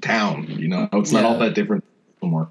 [0.00, 0.46] town.
[0.48, 1.84] You know, it's not all that different
[2.22, 2.48] anymore.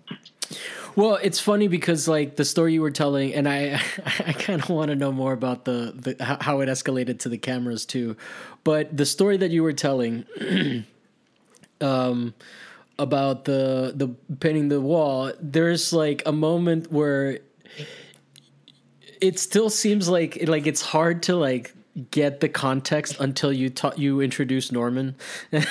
[0.96, 3.82] Well, it's funny because like the story you were telling, and I
[4.26, 7.38] I kind of want to know more about the, the how it escalated to the
[7.38, 8.16] cameras too,
[8.64, 10.26] but the story that you were telling,
[11.82, 12.34] um,
[12.98, 14.08] about the the
[14.40, 17.40] painting the wall, there's like a moment where
[19.22, 21.74] it still seems like like it's hard to like
[22.12, 25.16] get the context until you ta- you introduce Norman,
[25.52, 25.64] and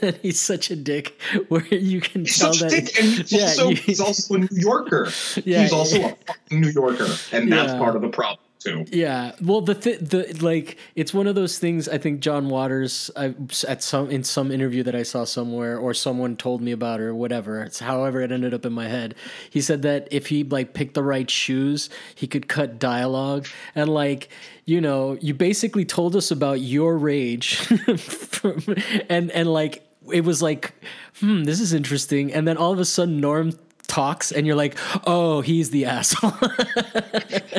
[0.00, 3.12] then he's such a dick where you can He's tell such a that dick, and
[3.12, 5.08] he's, yeah, also, you- he's also a New Yorker.
[5.44, 6.06] Yeah, he's also yeah.
[6.12, 7.78] a fucking New Yorker, and that's Yeah.
[7.78, 8.84] part of the problem too.
[8.90, 11.88] Yeah, well, the th- the like it's one of those things.
[11.88, 13.34] I think John Waters, I,
[13.68, 17.14] at some in some interview that I saw somewhere, or someone told me about, or
[17.14, 17.62] whatever.
[17.62, 19.14] It's however it ended up in my head.
[19.50, 23.88] He said that if he like picked the right shoes, he could cut dialogue, and
[23.88, 24.28] like
[24.64, 27.56] you know, you basically told us about your rage,
[27.96, 28.62] from,
[29.08, 30.72] and and like it was like,
[31.20, 33.52] hmm, this is interesting, and then all of a sudden Norm
[33.92, 34.76] talks and you're like,
[35.06, 36.32] oh, he's the asshole.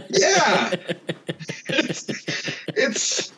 [0.09, 0.73] yeah.
[2.75, 3.31] It's,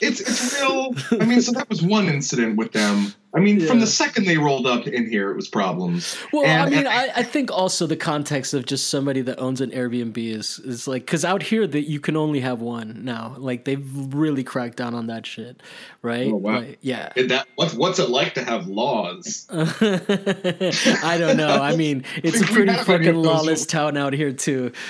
[0.00, 0.94] it's it's real.
[1.20, 4.38] I mean so that was one incident with them i mean from the second they
[4.38, 7.86] rolled up in here it was problems Well, I mean, and I, I think also
[7.86, 11.66] the context of just somebody that owns an Airbnb is is like because out here
[11.66, 13.34] that you can only have one now.
[13.38, 15.62] Like they've really cracked down on that shit,
[16.02, 16.28] right?
[16.28, 16.60] Oh, wow.
[16.60, 17.12] Like, yeah.
[17.16, 21.60] Is that what's what's it like to have laws I don't know.
[21.60, 24.72] I mean, it's a pretty fucking lawless town out here too.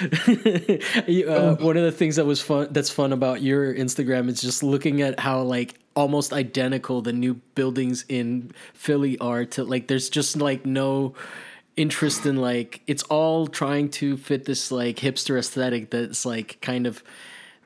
[1.25, 4.63] Uh, One of the things that was fun that's fun about your Instagram is just
[4.63, 10.09] looking at how like almost identical the new buildings in Philly are to like there's
[10.09, 11.15] just like no
[11.77, 16.87] interest in like it's all trying to fit this like hipster aesthetic that's like kind
[16.87, 17.03] of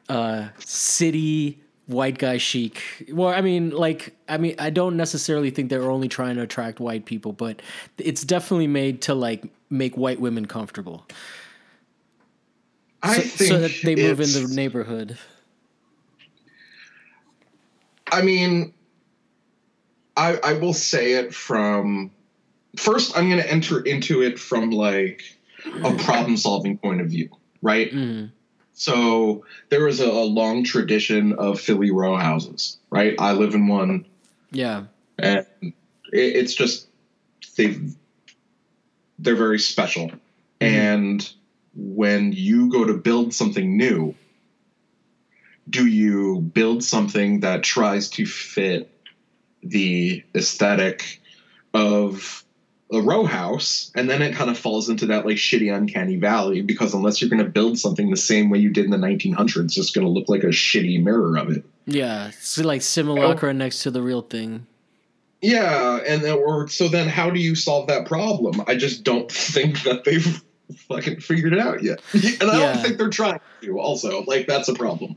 [0.08, 2.82] uh city white guy chic.
[3.12, 6.80] Well i mean like i mean i don't necessarily think they're only trying to attract
[6.80, 7.60] white people but
[7.98, 11.06] it's definitely made to like make white women comfortable.
[13.02, 15.18] I so, think so that they move in the neighborhood
[18.12, 18.74] I mean,
[20.16, 22.10] I I will say it from
[22.76, 23.16] first.
[23.16, 25.22] I'm going to enter into it from like
[25.64, 27.30] a problem solving point of view,
[27.62, 27.90] right?
[27.90, 28.32] Mhm.
[28.74, 33.14] So there is a, a long tradition of Philly row houses, right?
[33.18, 34.06] I live in one,
[34.52, 34.84] yeah
[35.18, 35.74] and it,
[36.12, 36.88] it's just
[37.56, 37.76] they
[39.18, 40.12] they're very special.
[40.60, 41.28] And
[41.74, 44.14] when you go to build something new,
[45.68, 48.90] do you build something that tries to fit
[49.62, 51.20] the aesthetic
[51.74, 52.44] of
[52.90, 56.62] a row house and then it kind of falls into that like shitty uncanny valley
[56.62, 59.64] because unless you're going to build something the same way you did in the 1900s
[59.64, 61.64] it's just going to look like a shitty mirror of it.
[61.84, 63.52] Yeah it's like simulacra oh.
[63.52, 64.66] next to the real thing.
[65.42, 68.62] Yeah and then or so then how do you solve that problem?
[68.66, 70.42] I just don't think that they've
[70.88, 72.72] fucking figured it out yet and i Yeah.
[72.74, 75.16] don't think they're trying to also like that's a problem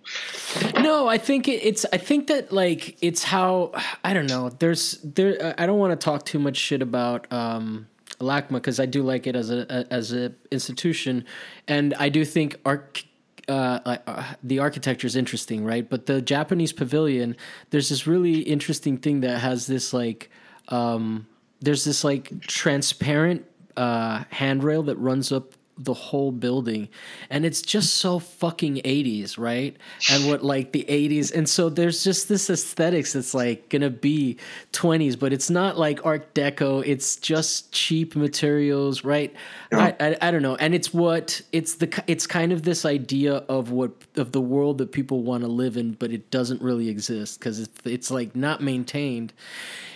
[0.82, 1.86] No, I think it's.
[1.94, 3.72] I think that like it's how
[4.04, 4.50] I don't know.
[4.50, 5.54] There's there.
[5.58, 7.88] I don't want to talk too much shit about um,
[8.20, 11.26] LACMA because I do like it as a, as a institution,
[11.68, 13.08] and I do think arch.
[13.48, 15.88] Uh, uh, the architecture is interesting, right?
[15.90, 17.36] But the Japanese pavilion,
[17.72, 20.30] there's this really interesting thing that has this like,
[20.70, 21.28] um,
[21.60, 23.46] there's this like transparent
[23.78, 26.90] uh, handrail that runs up the whole building.
[27.30, 29.76] And it's just so fucking 80s right?
[30.12, 34.38] And what like the 80s and so there's just this aesthetics that's like gonna be
[34.74, 36.84] 20s but it's not like art deco.
[36.86, 39.34] It's just cheap materials right?
[39.72, 40.56] I, I i don't know.
[40.56, 44.78] And it's what it's the it's kind of this idea of what of the world
[44.80, 48.36] that people want to live in but it doesn't really exist because it's, it's like
[48.36, 49.34] not maintained.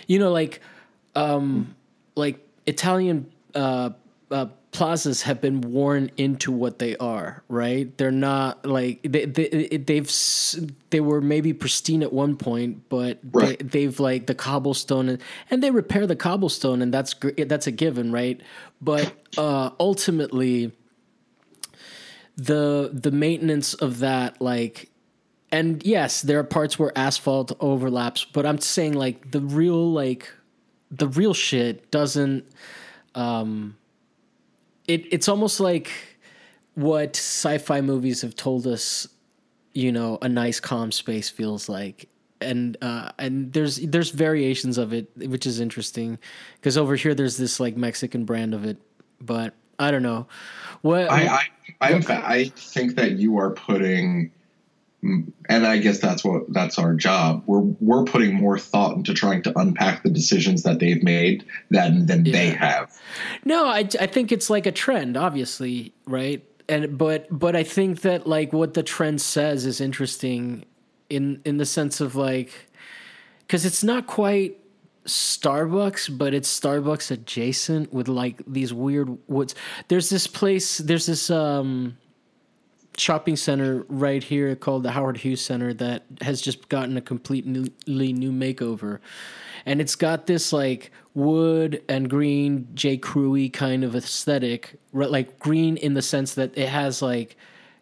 [0.06, 0.60] You know like
[1.14, 1.74] um
[2.14, 3.90] like italian uh
[4.30, 7.96] uh, plazas have been worn into what they are, right?
[7.96, 10.10] They're not like they, they they've
[10.90, 13.58] they were maybe pristine at one point, but Right.
[13.58, 17.70] they, they've like the cobblestone and, and they repair the cobblestone, and that's that's a
[17.70, 18.40] given, right?
[18.80, 20.72] But uh, ultimately,
[22.36, 24.90] the the maintenance of that, like,
[25.52, 30.32] and yes, there are parts where asphalt overlaps, but I'm saying like the real like
[30.90, 32.44] the real shit doesn't
[33.16, 33.76] um
[34.86, 35.90] it it's almost like
[36.74, 39.08] what sci-fi movies have told us
[39.72, 42.08] you know a nice calm space feels like.
[42.40, 46.18] And uh and there's there's variations of it which is interesting.
[46.56, 48.76] Because over here there's this like mexican brand of it
[49.20, 50.26] but i don't know.
[50.82, 51.42] What I, I,
[51.80, 54.30] I, I think that you are putting,
[55.02, 57.42] and I guess that's what that's our job.
[57.46, 62.06] We're we're putting more thought into trying to unpack the decisions that they've made than
[62.06, 62.98] than they have.
[63.44, 66.44] No, I I think it's like a trend, obviously, right?
[66.68, 70.64] And but but I think that like what the trend says is interesting
[71.08, 72.68] in in the sense of like
[73.48, 74.58] cuz it's not quite
[75.04, 79.54] Starbucks, but it's Starbucks adjacent with like these weird woods.
[79.86, 81.96] There's this place, there's this um
[82.96, 87.62] shopping center right here called the Howard Hughes Center that has just gotten a completely
[88.12, 89.00] new makeover.
[89.64, 92.98] And it's got this like wood and green J.
[92.98, 97.36] Crewy kind of aesthetic, like green in the sense that it has like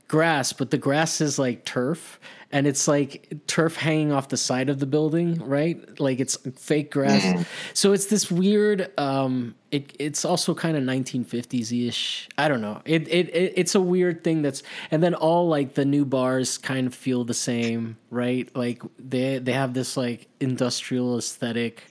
[0.09, 2.19] grass, but the grass is like turf
[2.55, 5.99] and it's like turf hanging off the side of the building, right?
[5.99, 7.45] Like it's fake grass.
[7.75, 12.29] So it's this weird um it it's also kind of 1950s-ish.
[12.39, 12.81] I don't know.
[12.85, 16.57] It, it it it's a weird thing that's and then all like the new bars
[16.57, 18.49] kind of feel the same, right?
[18.55, 21.83] Like they they have this like industrial aesthetic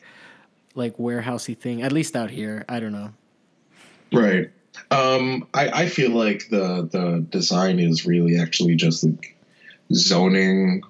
[0.76, 2.64] like warehousey thing at least out here.
[2.70, 3.12] I don't know.
[4.14, 4.50] Right.
[4.92, 9.33] Um, I, I feel like the the design is really actually just like
[9.92, 10.84] zoning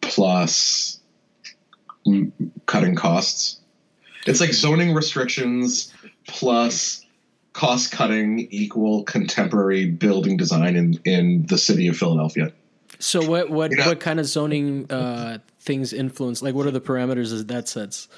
[0.00, 1.00] plus
[2.66, 3.60] cutting costs.
[4.26, 5.92] It's like zoning restrictions
[6.26, 7.04] plus
[7.52, 12.52] cost cutting equal contemporary building design in, in the city of Philadelphia.
[12.98, 16.42] So what what You know- what kind of zoning uh, things influence?
[16.42, 18.08] Like, what are the parameters that that sets?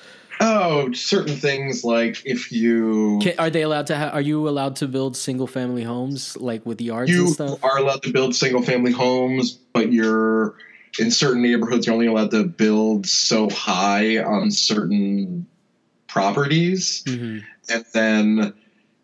[0.40, 3.96] Oh, certain things like if you Can, are they allowed to?
[3.96, 7.62] Ha- are you allowed to build single family homes like with yards and you stuff?
[7.64, 10.54] are allowed to build single family homes, but you're
[10.98, 15.46] in certain neighborhoods you're only allowed to build so high on certain
[16.06, 17.02] properties.
[17.06, 18.54] hmm And then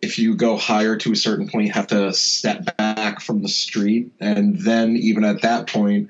[0.02, 3.48] if you go higher to a certain point, you have to step back from the
[3.48, 4.12] street.
[4.20, 6.08] And then even at that point,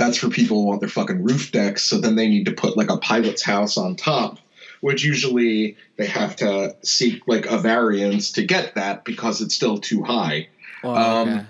[0.00, 1.82] that's for people who want their fucking roof decks.
[1.82, 4.38] So then they need to put like a pilot's house on top,
[4.80, 9.76] which usually they have to seek like a variance to get that because it's still
[9.76, 10.48] too high.
[10.82, 11.46] Oh, Um, okay.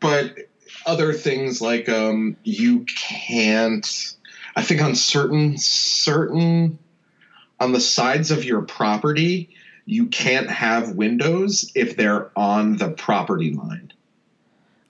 [0.00, 0.36] But
[0.84, 4.14] other things like um, you can't.
[4.54, 6.78] I think on certain certain
[7.58, 9.48] on the sides of your property,
[9.86, 13.92] you can't have windows if they're on the property line.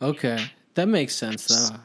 [0.02, 1.78] Okay, that makes sense though.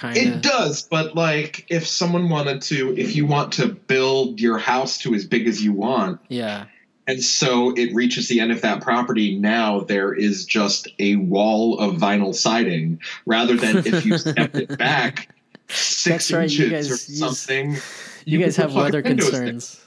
[0.00, 4.56] Kind It does, but like if someone wanted to, if you want to build your
[4.56, 6.64] house to as big as you want, Yeah.
[7.06, 11.78] and so it reaches the end of that property, now there is just a wall
[11.78, 15.34] of vinyl siding rather than if you stepped it back
[15.68, 17.76] six That's right, you inches guys or something.
[18.24, 19.44] You, could guys have weather windows there.
[19.46, 19.80] concerns.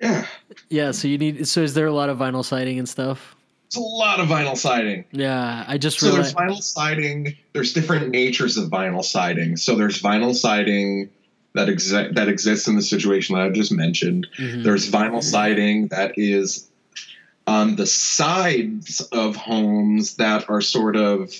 [0.00, 0.26] Yeah,
[0.68, 0.90] Yeah.
[0.90, 1.46] So you need.
[1.48, 3.35] So is there a lot of vinyl siding and stuff?
[3.66, 5.04] It's a lot of vinyl siding.
[5.12, 5.64] Yeah.
[5.66, 7.36] I just So there's vinyl siding.
[7.52, 9.56] There's different natures of vinyl siding.
[9.56, 11.10] So there's vinyl siding
[11.54, 14.26] that exi- that exists in the situation that I just mentioned.
[14.38, 14.62] Mhm.
[14.62, 16.68] There's vinyl siding that is
[17.46, 21.32] on the sides of homes that are sort of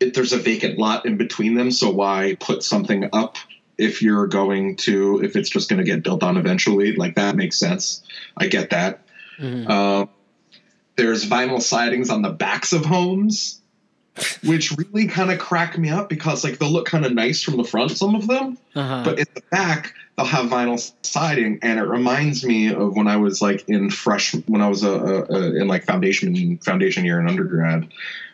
[0.00, 1.70] if there's a vacant lot in between them.
[1.70, 3.36] So why put something up
[3.78, 6.94] if you're going to if it's just going to get built on eventually?
[6.94, 8.02] Like that makes sense.
[8.36, 9.00] I get that.
[9.40, 9.68] Mhm.
[9.68, 10.06] Uh,
[11.02, 13.60] there's vinyl sidings on the backs of homes,
[14.44, 17.56] which really kind of crack me up because like they'll look kind of nice from
[17.56, 19.02] the front, some of them, Uh-huh.
[19.04, 23.16] but in the back they'll have vinyl siding, and it reminds me of when I
[23.16, 27.18] was like in fresh when I was a, a, a in like foundation foundation year
[27.18, 27.88] in undergrad.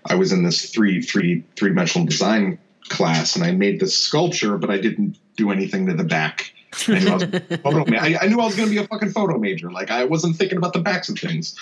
[0.04, 2.58] I was in this three three three dimensional design
[2.88, 6.52] class, and I made this sculpture, but I didn't do anything to the back.
[6.88, 7.22] I knew I was,
[7.62, 9.70] photo ma- I, I knew I was going to be a fucking photo major.
[9.70, 11.54] Like I wasn't thinking about the backs of things.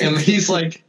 [0.00, 0.82] And he's like,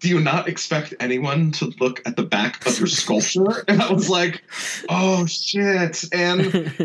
[0.00, 3.92] "Do you not expect anyone to look at the back of your sculpture?" And I
[3.92, 4.42] was like,
[4.88, 6.40] "Oh shit!" And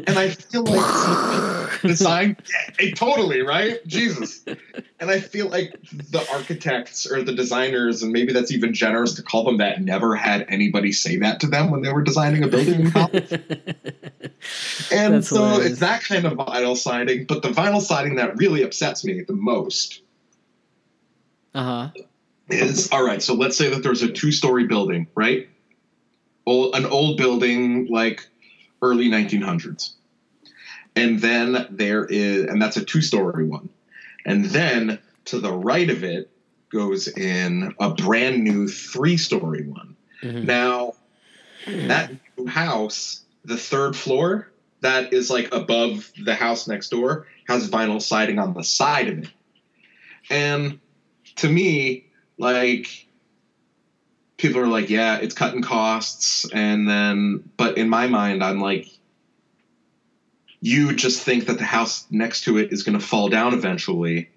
[0.07, 4.43] and I feel like design, yeah, it- totally right, Jesus.
[4.99, 9.23] And I feel like the architects or the designers, and maybe that's even generous to
[9.23, 12.47] call them that, never had anybody say that to them when they were designing a
[12.47, 13.31] building in college.
[14.91, 15.71] And That's so hilarious.
[15.71, 19.33] it's that kind of vinyl siding, but the vinyl siding that really upsets me the
[19.33, 20.01] most
[21.55, 22.03] uh huh.
[22.49, 23.21] Is all right.
[23.21, 25.49] So let's say that there's a two-story building, right?
[26.45, 28.27] Old, an old building like
[28.81, 29.93] early 1900s,
[30.95, 33.69] and then there is, and that's a two-story one,
[34.25, 36.29] and then to the right of it
[36.69, 39.95] goes in a brand new three-story one.
[40.21, 40.43] Mhm.
[40.43, 40.95] Now,
[41.65, 47.69] that new house, the third floor, that is like above the house next door, has
[47.69, 49.29] vinyl siding on the side of it.
[50.29, 50.79] And
[51.37, 52.07] to me,
[52.37, 53.07] like,
[54.37, 56.45] people are like, yeah, it's cutting costs.
[56.53, 58.87] And then, but in my mind, I'm like,
[60.61, 64.29] you just think that the house next to it is going to fall down eventually,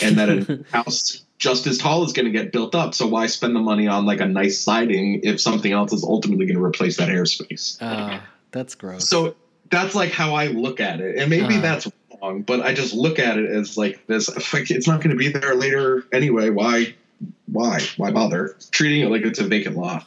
[0.00, 2.94] and that a house just as tall is going to get built up.
[2.94, 6.46] So why spend the money on like a nice siding if something else is ultimately
[6.46, 7.76] going to replace that airspace?
[7.82, 9.10] Oh, that's gross.
[9.10, 9.34] So
[9.70, 11.60] that's like how I look at it, and maybe Uh-huh.
[11.60, 11.88] that's
[12.22, 14.30] wrong, but I just look at it as like this.
[14.54, 16.48] Like, it's not going to be there later anyway.
[16.48, 16.94] Why?
[17.46, 17.80] Why?
[17.96, 20.06] Why bother treating it like it's a vacant lot?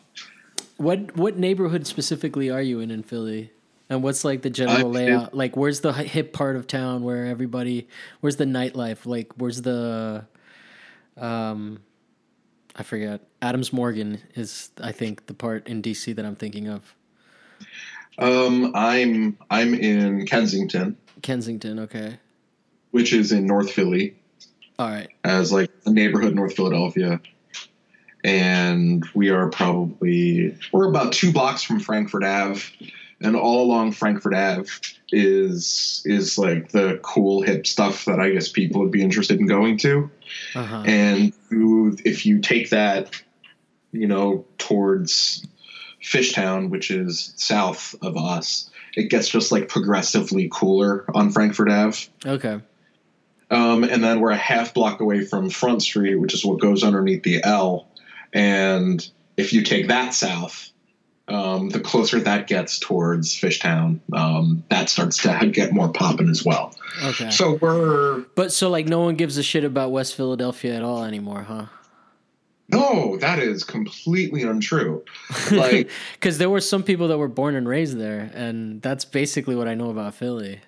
[0.78, 3.52] What what neighborhood specifically are you in in Philly?
[3.90, 5.34] And what's like the general layout?
[5.34, 7.88] Like, where's the hip part of town where everybody?
[8.20, 9.06] Where's the nightlife?
[9.06, 10.26] Like, where's the?
[11.16, 11.80] Um,
[12.76, 13.22] I forget.
[13.42, 16.96] Adams Morgan is, I think, the part in DC that I'm thinking of.
[18.20, 21.80] Um, I'm I'm in Kensington, Kensington.
[21.80, 22.18] Okay.
[22.92, 24.16] which is in North Philly,
[24.80, 25.10] All right.
[25.24, 27.20] as like a neighborhood in North Philadelphia,
[28.24, 32.62] and we are probably we're about two blocks from Frankford Ave,
[33.22, 34.70] and all along Frankford Ave
[35.12, 39.48] is is like the cool hip stuff that I guess people would be interested in
[39.48, 40.10] going to.
[40.56, 40.84] Uh-huh.
[40.86, 43.22] And you, if you take that,
[43.92, 45.46] you know, towards
[46.04, 51.98] Fishtown, which is south of us, it gets just like progressively cooler on Frankford Ave.
[52.26, 52.60] Okay.
[53.50, 56.84] Um, and then we're a half block away from Front Street, which is what goes
[56.84, 57.88] underneath the L.
[58.34, 60.70] And if you take that south,
[61.30, 66.44] um, the closer that gets towards Fishtown, um, that starts to get more popping as
[66.44, 66.76] well.
[67.04, 67.30] Okay.
[67.32, 71.04] So we're but so like no one gives a shit about West Philadelphia at all
[71.04, 71.68] anymore, huh?
[72.70, 75.04] no, that is completely untrue.
[75.52, 79.56] Like Because there were some people that were born and raised there, and that's basically
[79.56, 80.60] what I know about Philly.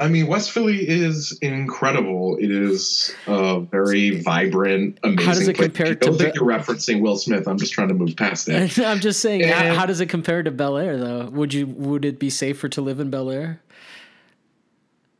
[0.00, 2.38] I mean, West Philly is incredible.
[2.38, 5.26] It is a very vibrant, amazing.
[5.26, 5.66] How does it place.
[5.66, 7.46] compare I don't to think Be- you're referencing Will Smith.
[7.46, 8.78] I'm just trying to move past that.
[8.84, 11.26] I'm just saying, how, And- how does it compare to Bel Air, though?
[11.26, 13.60] Would you would it be safer to live in Bel Air?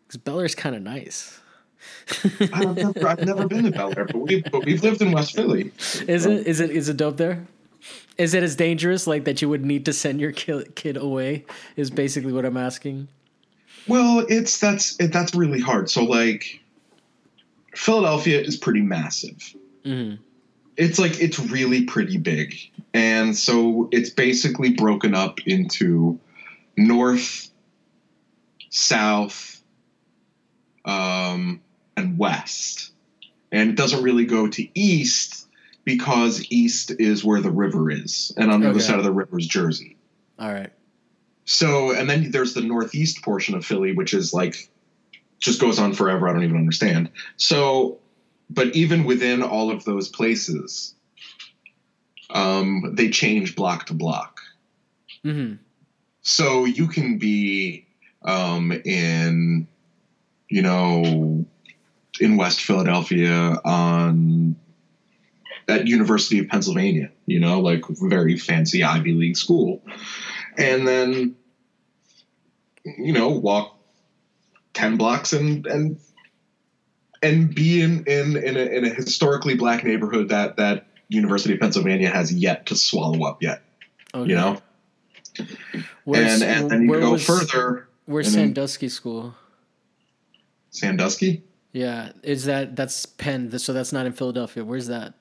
[0.06, 1.38] Because Bel Air's kind of nice.
[2.52, 5.36] I've never, I've never been to Bel Air, but we've but we've lived in West
[5.36, 5.72] Philly.
[6.08, 7.46] Is it is it is it dope there?
[8.16, 11.44] Is it as dangerous like that you would need to send your kid away?
[11.76, 13.08] Is basically what I'm asking.
[13.88, 15.90] Well, it's that's it, that's really hard.
[15.90, 16.60] So like,
[17.74, 19.54] Philadelphia is pretty massive.
[19.84, 20.22] Mm-hmm.
[20.76, 22.56] It's like it's really pretty big,
[22.94, 26.18] and so it's basically broken up into
[26.76, 27.50] north,
[28.70, 29.62] south,
[30.84, 31.60] um,
[31.96, 32.92] and west,
[33.52, 35.48] and it doesn't really go to east
[35.84, 39.38] because east is where the river is, and on the other side of the river
[39.38, 39.96] is Jersey.
[40.38, 40.70] All right.
[41.50, 44.70] So, and then there's the northeast portion of Philly, which is like
[45.40, 46.28] just goes on forever.
[46.28, 47.10] I don't even understand.
[47.36, 47.98] So,
[48.48, 50.94] but even within all of those places,
[52.30, 54.38] um, they change block to block.
[55.24, 55.54] Mm-hmm.
[56.22, 57.84] So you can be
[58.22, 59.66] um, in,
[60.48, 61.44] you know,
[62.20, 64.54] in West Philadelphia on
[65.66, 69.82] at University of Pennsylvania, you know, like very fancy Ivy League school,
[70.56, 71.34] and then
[72.84, 73.76] you know walk
[74.74, 75.98] ten blocks and and
[77.22, 81.60] and be in in in a, in a historically black neighborhood that that University of
[81.60, 83.62] Pennsylvania has yet to swallow up yet,
[84.14, 84.30] Okay.
[84.30, 84.60] you know,
[86.04, 87.88] Where's- and and then you go was- further.
[88.06, 89.34] Where's and then- Sandusky School?
[90.70, 91.42] Sandusky.
[91.72, 93.56] Yeah, is that that's Penn?
[93.58, 94.64] So that's not in Philadelphia.
[94.64, 95.14] Where's that?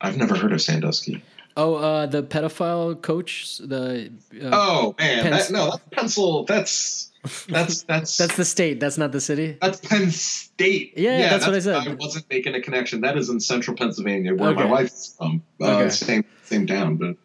[0.00, 1.22] I've never heard of Sandusky.
[1.58, 3.58] Oh, uh, the pedophile coach.
[3.58, 4.10] The
[4.42, 6.44] uh, Oh man, Penn- that, no, that's Pencil.
[6.44, 7.10] That's
[7.48, 8.78] that's that's that's the state.
[8.78, 9.56] That's not the city.
[9.60, 10.92] that's Penn State.
[10.96, 11.76] Yeah, that's what I said.
[11.88, 13.00] I wasn't making a connection.
[13.00, 14.70] That is in Central Pennsylvania, where my Okay.
[14.70, 15.42] wife's from.
[15.60, 15.88] Uh, Okay.
[15.90, 17.16] Same same town, but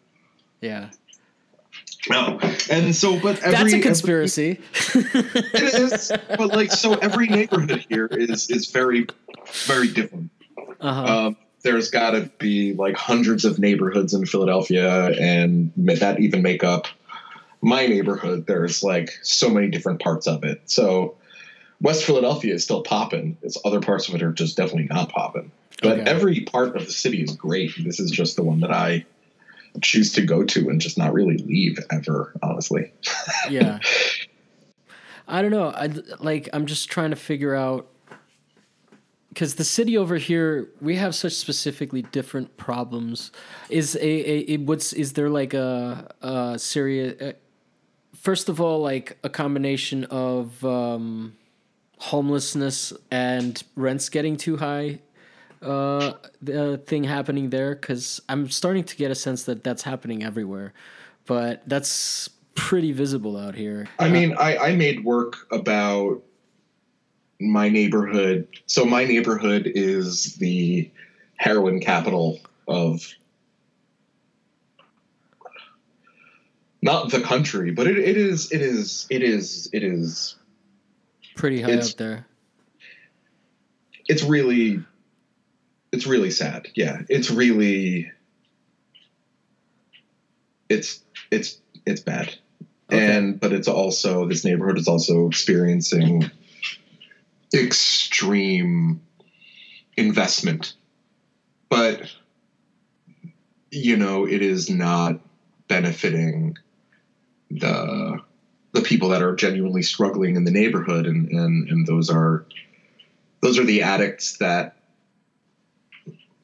[0.62, 0.88] Yeah,
[2.10, 2.38] no.
[2.70, 4.60] And so, but every that's a every- conspiracy.
[4.94, 9.06] it is, but like so, every neighborhood here is is very
[9.66, 10.30] very different.
[10.80, 11.26] uh-huh.
[11.26, 16.64] Um, there's got to be like hundreds of neighborhoods in Philadelphia, and that even make
[16.64, 16.86] up
[17.60, 18.46] my neighborhood.
[18.46, 20.60] There's like so many different parts of it.
[20.66, 21.16] So
[21.80, 23.36] West Philadelphia is still popping.
[23.42, 25.50] It's other parts of it are just definitely not popping.
[25.82, 26.10] But Okay.
[26.10, 27.72] every part of the city is great.
[27.84, 29.04] This is just the one that I
[29.80, 32.32] choose to go to and just not really leave ever.
[32.42, 32.92] Honestly,
[33.50, 33.78] yeah.
[35.28, 35.70] I don't know.
[35.70, 35.88] I
[36.18, 36.48] like.
[36.52, 37.88] I'm just trying to figure out
[39.32, 43.32] because the city over here we have such specifically different problems.
[43.70, 47.20] Is a, a, a what's is there like a a serious?
[47.20, 47.32] Uh,
[48.14, 51.34] first of all, like a combination of um,
[51.98, 55.00] homelessness and rents getting too high.
[55.62, 60.24] Uh, the thing happening there because I'm starting to get a sense that that's happening
[60.24, 60.74] everywhere,
[61.24, 63.88] but that's pretty visible out here.
[63.98, 66.22] I mean, I, I made work about
[67.50, 68.48] my neighborhood.
[68.66, 70.90] So my neighborhood is the
[71.36, 73.06] heroin capital of
[76.80, 80.36] not the country, but it, it is it is it is it is
[81.36, 82.26] pretty high up there.
[84.08, 84.82] it's really
[85.92, 86.68] it's really sad.
[86.74, 87.02] Yeah.
[87.08, 88.10] It's really
[90.68, 92.34] it's it's it's bad.
[92.90, 93.16] Okay.
[93.16, 96.30] And but it's also this neighborhood is also experiencing
[97.54, 99.00] extreme
[99.96, 100.74] investment.
[101.68, 102.14] But
[103.70, 105.20] you know, it is not
[105.68, 106.56] benefiting
[107.50, 108.20] the
[108.72, 112.44] the people that are genuinely struggling in the neighborhood and and, and those are
[113.40, 114.76] those are the addicts that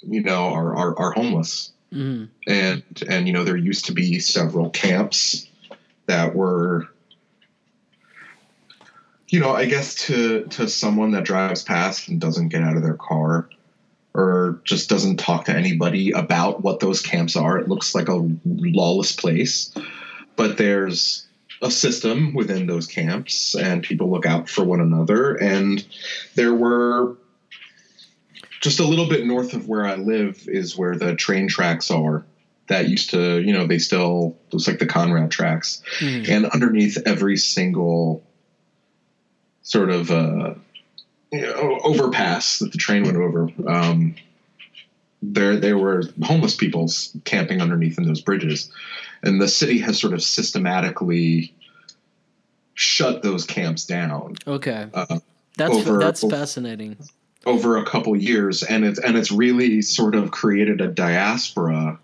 [0.00, 4.18] you know are are, are homeless hmm and and you know there used to be
[4.18, 5.48] several camps
[6.06, 6.86] that were
[9.28, 12.82] you know, I guess to to someone that drives past and doesn't get out of
[12.82, 13.48] their car
[14.14, 18.28] or just doesn't talk to anybody about what those camps are, it looks like a
[18.44, 19.72] lawless place.
[20.36, 21.26] But there's
[21.60, 25.84] a system within those camps and people look out for one another and
[26.36, 27.16] there were
[28.60, 32.24] just a little bit north of where I live is where the train tracks are
[32.68, 35.82] that used to, you know, they still looks like the Conrail tracks.
[35.98, 36.22] Hmm.
[36.28, 38.22] And underneath every single
[39.68, 40.54] sort of uh,
[41.30, 44.14] you know, overpass that the train went over, um,
[45.22, 46.90] there there were homeless people
[47.24, 48.72] camping underneath in those bridges,
[49.22, 51.54] and the city has sort of systematically
[52.74, 55.18] shut those camps down Okay, uh,
[55.56, 56.96] that's over- that's over- fascinating.
[57.44, 61.98] over a couple years, and it's and it's really sort of created a diaspora.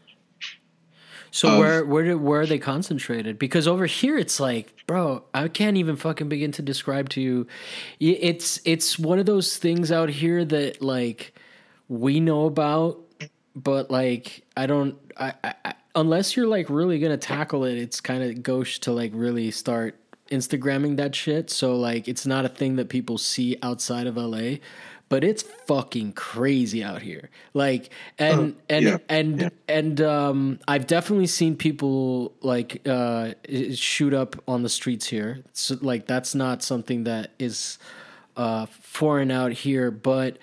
[1.34, 3.40] So of- where where do, where are they concentrated?
[3.40, 7.48] Because over here it's like, bro, I can't even fucking begin to describe to you.
[7.98, 11.34] It's it's one of those things out here that like
[11.88, 13.00] we know about,
[13.56, 14.96] but like I don't.
[15.16, 18.92] I, I, I unless you're like really gonna tackle it, it's kind of gauche to
[18.92, 19.98] like really start
[20.30, 21.50] Instagramming that shit.
[21.50, 24.58] So like it's not a thing that people see outside of LA.
[25.08, 27.30] But it's fucking crazy out here.
[27.52, 29.48] Like and Oh, and yeah, and yeah.
[29.68, 33.34] and um, I've definitely seen people like uh,
[33.74, 35.44] shoot up on the streets here.
[35.52, 37.78] So, like that's not something that is
[38.36, 40.38] uh, foreign out here, but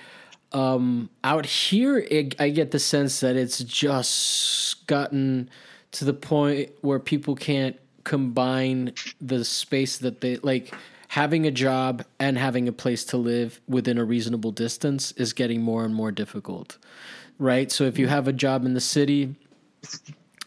[0.53, 5.49] um, out here, it, I get the sense that it's just gotten
[5.93, 10.73] to the point where people can't combine the space that they like.
[11.11, 15.61] Having a job and having a place to live within a reasonable distance is getting
[15.61, 16.77] more and more difficult
[17.41, 17.71] right?
[17.71, 19.35] So if you have a job in the city,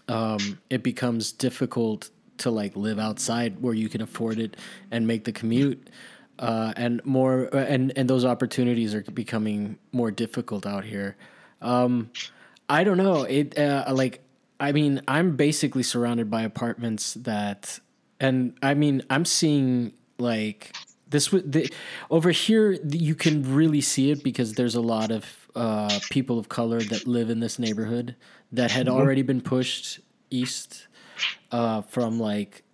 [0.09, 4.57] um, it becomes difficult to like live outside where you can afford it
[4.91, 5.91] and make the commute.
[6.39, 11.17] Uh, and more, and and those opportunities are becoming more difficult out here.
[11.63, 12.11] Um,
[12.69, 13.23] I don't know.
[13.23, 14.21] It uh, like,
[14.59, 17.79] I mean, I'm basically surrounded by apartments that,
[18.19, 20.75] and I mean, I'm seeing like
[21.09, 21.73] this would the,
[22.11, 22.73] over here.
[22.73, 27.07] You can really see it because there's a lot of uh, people of color that
[27.07, 28.17] live in this neighborhood
[28.53, 30.01] that had already been pushed
[30.31, 30.87] east
[31.53, 32.65] uh, from like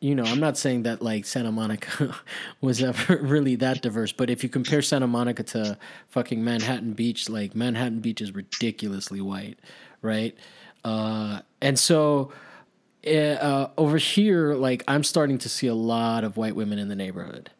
[0.00, 2.16] you know, I'm not saying that like Santa Monica
[2.60, 5.78] was ever really that diverse, but if you compare Santa Monica to
[6.08, 9.58] fucking Manhattan Beach, like Manhattan Beach is ridiculously white,
[10.02, 10.36] right?
[10.84, 12.32] Uh, and so
[13.06, 16.96] uh, over here, like I'm starting to see a lot of white women in the
[16.96, 17.50] neighborhood.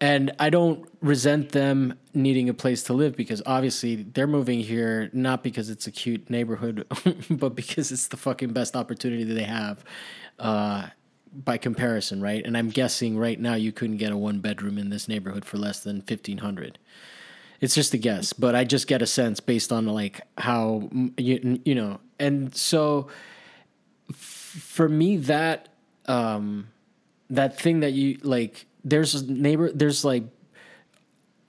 [0.00, 5.10] And I don't resent them needing a place to live because obviously they're moving here
[5.12, 6.86] not because it's a cute neighborhood,
[7.30, 9.84] but because it's the fucking best opportunity that they have
[10.38, 10.86] uh,
[11.32, 12.44] by comparison, right?
[12.44, 15.58] And I'm guessing right now you couldn't get a one bedroom in this neighborhood for
[15.58, 16.78] less than fifteen hundred.
[17.60, 21.60] It's just a guess, but I just get a sense based on like how you
[21.64, 23.08] you know, and so
[24.48, 25.68] for me that
[26.06, 26.68] um
[27.30, 30.24] that thing that you like there's a neighbor there's like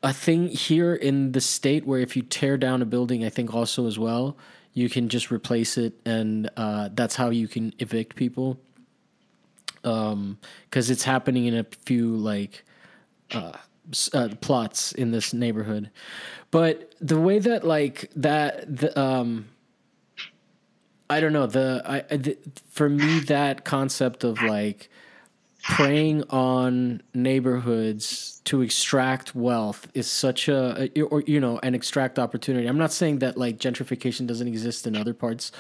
[0.01, 3.53] a thing here in the state where if you tear down a building i think
[3.53, 4.37] also as well
[4.73, 8.59] you can just replace it and uh, that's how you can evict people.
[9.83, 12.65] Um because it's happening in a few like
[13.31, 13.53] uh,
[14.13, 15.89] uh plots in this neighborhood.
[16.51, 19.47] But the way that like that the um
[21.09, 22.37] I don't know the I the,
[22.69, 24.89] for me that concept of like
[25.63, 32.67] preying on neighborhoods to extract wealth is such a or you know and extract opportunity.
[32.67, 35.51] I'm not saying that like gentrification doesn't exist in other parts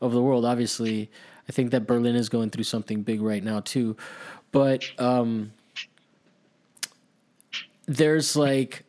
[0.00, 0.44] of the world.
[0.44, 1.10] Obviously,
[1.48, 3.96] I think that Berlin is going through something big right now too,
[4.52, 5.52] but um,
[7.86, 8.84] there's like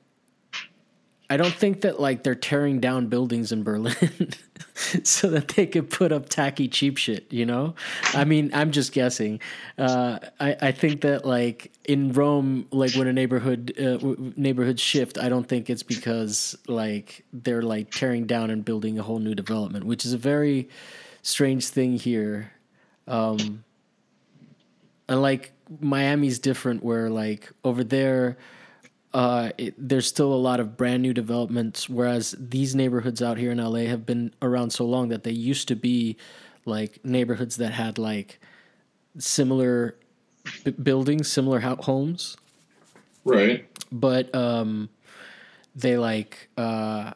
[1.30, 3.96] I don't think that like they're tearing down buildings in Berlin
[5.04, 7.76] so that they could put up tacky cheap shit, you know?
[8.14, 9.40] I mean, I'm just guessing.
[9.78, 15.18] Uh, I, I think that like in Rome, like when a neighborhood uh, neighborhoods shift,
[15.18, 19.36] I don't think it's because like they're like tearing down and building a whole new
[19.36, 20.70] development, which is a very
[21.22, 22.52] strange thing here.
[23.08, 23.64] Um,
[25.08, 28.38] and like Miami's different, where like over there
[29.14, 33.52] uh, it, there's still a lot of brand new developments, whereas these neighborhoods out here
[33.52, 36.16] in LA have been around so long that they used to be
[36.66, 38.40] like neighborhoods that had like
[39.18, 39.96] similar
[40.64, 42.38] b- buildings, similar ho- homes,
[43.26, 43.66] Right.
[43.92, 44.90] but um,
[45.76, 47.12] they like uh,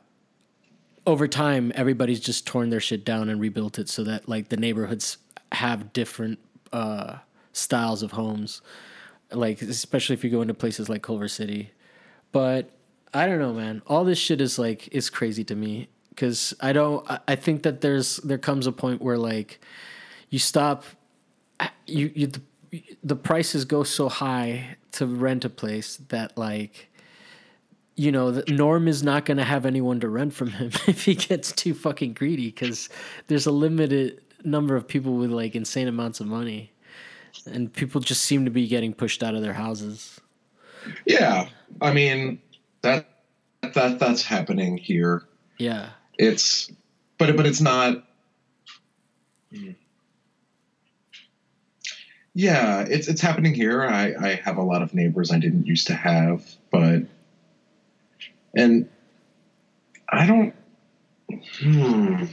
[1.06, 4.58] over time everybody's just torn their shit down and rebuilt it so that like the
[4.58, 5.18] neighborhoods
[5.52, 6.39] have different
[6.72, 7.18] uh,
[7.52, 8.62] styles of homes,
[9.32, 11.70] like especially if you go into places like Culver City.
[12.34, 12.72] But
[13.14, 13.82] I don't know, man.
[13.88, 17.10] All this shit is like is crazy to me because I don't.
[17.28, 19.62] I- think that there's there comes a point where like
[20.30, 20.84] you stop
[21.86, 22.42] you you the,
[23.04, 26.90] the prices go so high to rent a place that like
[27.96, 31.14] you know norm is not going to have anyone to rent from him if he
[31.16, 32.90] gets too fucking greedy because
[33.28, 36.72] there's a limited number of people with like insane amounts of money
[37.46, 40.20] and people just seem to be getting pushed out of their houses
[41.06, 41.48] Yeah,
[41.82, 42.42] I mean
[42.82, 43.06] that
[43.62, 45.24] that that's happening here.
[45.58, 46.72] yeah It's
[47.18, 48.04] but but it's not.
[52.36, 53.84] Yeah, it's it's happening here.
[53.84, 57.04] I I have a lot of neighbors I didn't used to have, but
[58.56, 58.90] and
[60.10, 60.56] I don't.
[61.60, 62.26] Hmm.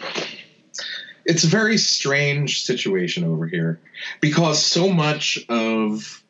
[1.27, 3.79] It's a very strange situation over here
[4.21, 6.25] because so much of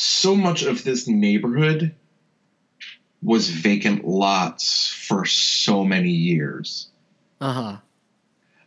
[0.00, 1.92] so much of this neighborhood
[3.20, 6.86] was vacant lots for so many years.
[7.40, 7.78] uh-huh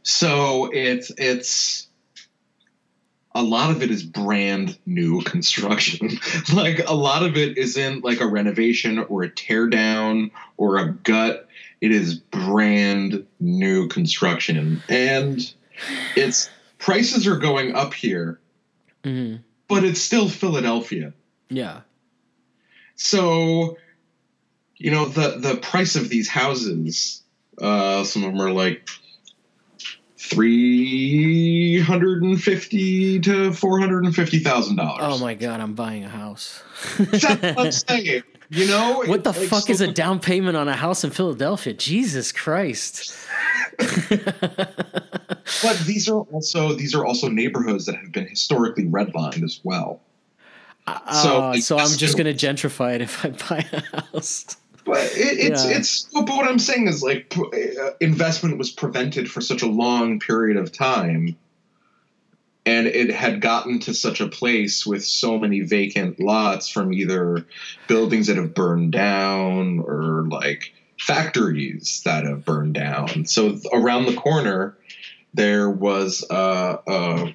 [0.04, 1.88] So it's it's
[3.34, 6.20] a lot of it is brand new construction.
[6.54, 10.92] like a lot of it isn't like a renovation or a tear down or a
[10.92, 11.48] gut.
[11.80, 14.84] It is brand new construction.
[14.90, 15.40] And
[16.18, 18.38] it's prices are going up here,
[19.06, 19.38] hmm
[19.70, 21.14] but it's still Philadelphia.
[21.52, 21.82] Yeah
[22.96, 23.78] So,
[24.78, 27.22] you know, the the price of these houses,
[27.62, 28.88] uh, some of them are like
[30.18, 35.02] three hundred and fifty to four hundred and fifty thousand dollars.
[35.04, 36.64] oh my god i'm buying a house
[36.98, 38.24] That's what I'm saying.
[38.50, 41.10] You know what the Like, fuck so- is a down payment on a house in
[41.12, 43.16] philadelphia jesus christ
[45.64, 50.02] But these are also these are also neighborhoods that have been historically redlined as well.
[51.08, 54.58] So, So, uh, so I'm just gonna gentrify it if I buy a house.
[54.86, 55.78] But it, it's Yeah.
[55.78, 60.20] it's but what I'm saying is like uh, investment was prevented for such a long
[60.20, 61.38] period of time,
[62.66, 67.46] and it had gotten to such a place with so many vacant lots from either
[67.88, 73.26] buildings that have burned down or like factories that have burned down.
[73.26, 74.78] So around the corner,
[75.34, 77.34] there was a, a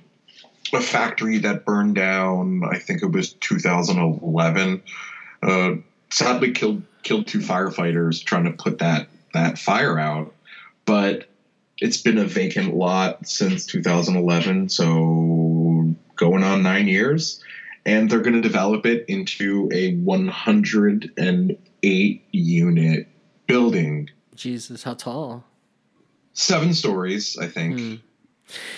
[0.73, 2.63] a factory that burned down.
[2.71, 4.83] I think it was 2011.
[5.43, 5.75] Uh,
[6.11, 10.33] sadly, killed killed two firefighters trying to put that that fire out.
[10.85, 11.29] But
[11.81, 17.43] it's been a vacant lot since 2011, so going on nine years,
[17.85, 23.09] and they're going to develop it into a 108 unit
[23.47, 25.45] building, Jesus, how tall?
[26.37, 27.81] seven stories, I think.
[27.81, 27.95] Hmm.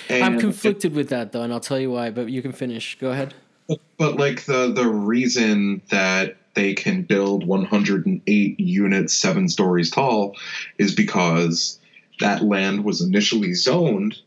[0.08, 2.10] And I'm conflicted with that though, and I'll tell you why.
[2.10, 2.98] But you can finish.
[2.98, 3.34] Go ahead.
[3.98, 10.36] But like the the reason that they can build 108 units, seven stories tall,
[10.78, 11.78] is because
[12.20, 14.18] that land was initially zoned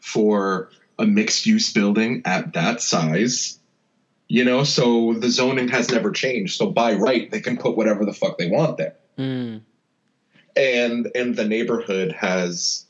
[0.00, 3.58] for a mixed use building at that size.
[4.28, 6.56] You know, so the zoning has never changed.
[6.56, 9.60] So by right, they can put whatever the fuck they want there Mm.
[10.56, 12.86] and and the neighborhood has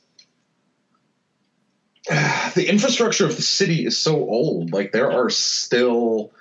[2.55, 6.32] the infrastructure of the city is so old like there are still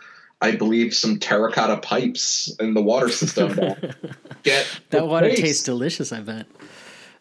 [0.41, 3.95] i believe some terracotta pipes in the water system that
[4.43, 6.11] get That water tastes delicious.
[6.11, 6.45] I bet.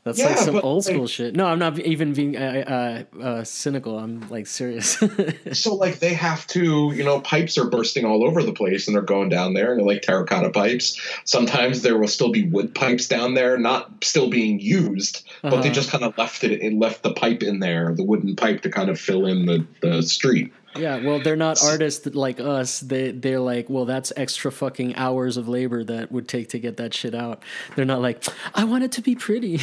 [0.09, 1.37] That's Yeah, like some old school like- shit.
[1.37, 3.99] No, I'm not even being uh, uh, uh, cynical.
[3.99, 4.99] I'm like serious.
[5.53, 8.95] so like they have to you know pipes are bursting all over the place and
[8.97, 12.75] they're going down there and they're like terracotta pipes sometimes there will still be wood
[12.75, 15.71] pipes down there not still being used but they Uh-huh.
[15.73, 18.71] just kind of left it and left the pipe in there the wooden pipe to
[18.71, 22.81] kind of fill in the, the street yeah, well, they're not artists like us.
[22.81, 26.77] They they're like, well, that's extra fucking hours of labor that would take to get
[26.79, 27.43] that shit out.
[27.77, 28.25] They're not like,
[28.55, 29.61] I want it to be pretty.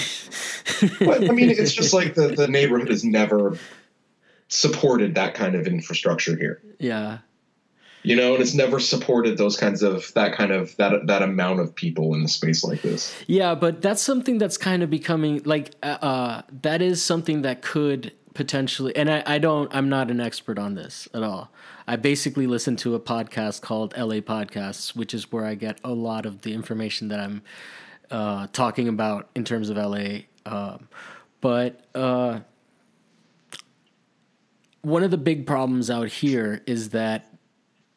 [1.00, 3.58] But I mean, it's just like the, the neighborhood has never
[4.48, 6.62] supported that kind of infrastructure here.
[6.80, 7.20] yeah,
[8.04, 11.60] You know, and it's never supported those kinds of that kind of that that amount
[11.62, 13.14] of people in a space like this.
[13.28, 17.62] Yeah, but that's something that's kind of becoming like uh, uh, that is something that
[17.62, 21.50] could potentially, and I, I don't, I'm not an expert on this at all.
[21.88, 25.94] I basically listen to a podcast called LA Podcasts, which is where I get a
[25.94, 27.42] lot of the information that I'm
[28.12, 30.20] uh, talking about in terms of LA.
[30.46, 30.90] Um,
[31.42, 32.42] but uh,
[34.82, 37.34] one of the big problems out here is that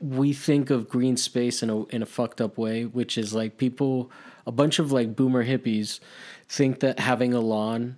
[0.00, 3.58] we think of green space in a in a fucked up way, which is like
[3.58, 4.10] people,
[4.46, 5.98] a bunch of like boomer hippies,
[6.48, 7.96] think that having a lawn,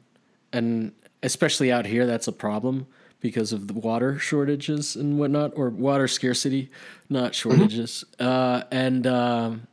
[0.53, 0.93] and
[1.23, 2.87] especially out here, that's a problem
[3.21, 6.71] because of the water shortages and whatnot, or water scarcity,
[7.09, 8.05] not shortages.
[8.19, 9.67] Uh, and um,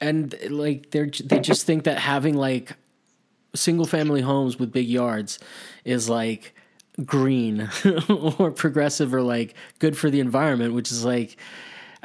[0.00, 2.72] and like they're they just think that having like
[3.54, 5.38] single family homes with big yards
[5.84, 6.54] is like
[7.04, 7.70] green
[8.08, 11.36] or progressive or like good for the environment, which is like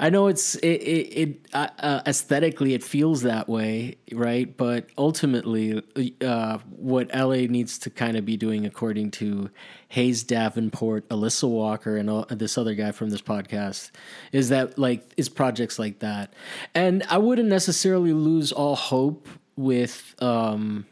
[0.01, 4.55] I know it's it, it, it uh, uh, aesthetically it feels that way, right?
[4.55, 5.83] But ultimately,
[6.21, 9.49] uh, what LA needs to kind of be doing, according to
[9.89, 13.91] Hayes Davenport, Alissa Walker, and all, this other guy from this podcast,
[14.31, 16.33] is that like is projects like that.
[16.73, 19.27] And I wouldn't necessarily lose all hope
[19.57, 20.15] with.
[20.21, 20.85] Um,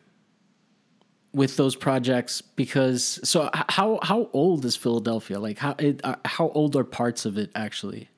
[1.34, 5.40] with those projects because so how how old is Philadelphia?
[5.40, 8.10] Like how it, uh, how old are parts of it actually?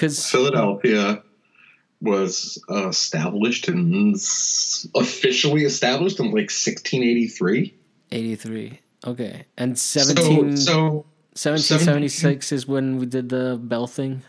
[0.00, 1.22] Because Philadelphia
[2.00, 4.14] was established and
[4.94, 7.74] officially established in like 1683.
[8.12, 14.22] eighty three, okay, and 17, So, so 1776 is when we did the bell thing.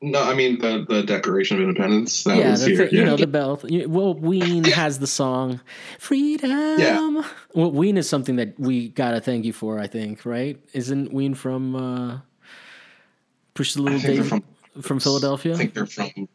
[0.00, 2.86] no, I mean the the Declaration of Independence that yeah, was here.
[2.88, 3.06] thi- you yeah.
[3.10, 3.60] know the bell.
[3.88, 5.60] Well, Ween has the song
[5.98, 7.22] "Freedom." Yeah.
[7.54, 9.78] Well, Ween is something that we gotta thank you for.
[9.80, 10.56] I think, right?
[10.72, 12.18] Isn't Ween from uh,
[13.74, 14.42] The Little think from,
[14.82, 15.54] from Philadelphia?
[15.54, 16.28] I think they're from.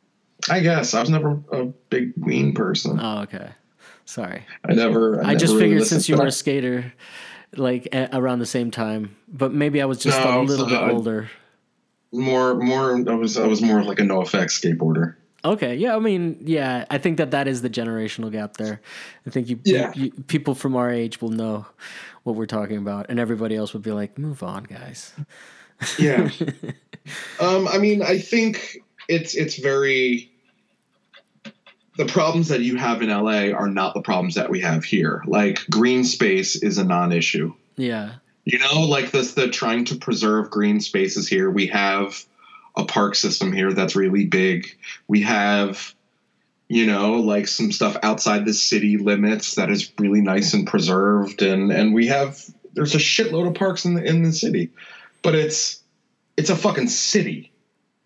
[0.49, 2.99] I guess I was never a big Ween person.
[3.01, 3.49] Oh, okay.
[4.05, 4.43] Sorry.
[4.63, 5.23] I never.
[5.23, 6.93] I, I, just never really figured since you were I- a skater,
[7.55, 10.79] like a- around the same time, but maybe I was just No, a little bit
[10.79, 11.29] older.
[12.11, 12.95] more more.
[13.09, 15.15] I was I was more like a NOFX skateboarder.
[15.43, 18.81] Okay, yeah, I mean, yeah, I think that that is the generational gap there.
[19.27, 19.91] I think you, Yeah.
[19.95, 21.67] you, people from our age will know
[22.23, 25.13] what we're talking about, and everybody else would be like, "Move on, guys."
[25.97, 26.29] Yeah.
[27.39, 30.31] um, I mean, I think it's it's very
[31.97, 35.23] the problems that you have in LA are not the problems that we have here.
[35.25, 37.53] Like green space is a non-issue.
[37.77, 41.49] Yeah, You know, like this the trying to preserve green spaces here.
[41.49, 42.23] We have
[42.77, 44.67] a park system here that's really big.
[45.07, 45.93] We have
[46.67, 51.41] you know, like some stuff outside the city limits that is really nice and preserved
[51.41, 54.71] and and we have there's a shitload of parks in the in the city.
[55.25, 55.81] But it's
[56.37, 57.51] it's a fucking city.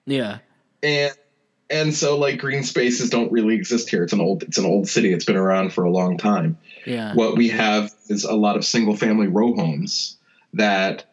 [0.05, 0.39] yeah,
[0.81, 1.13] And
[1.69, 4.03] and so like green spaces don't really exist here.
[4.03, 5.13] It's an old it's an old city.
[5.13, 8.65] It's been around for a long time yeah, what we have is a lot of
[8.65, 10.17] single family row homes
[10.53, 11.05] that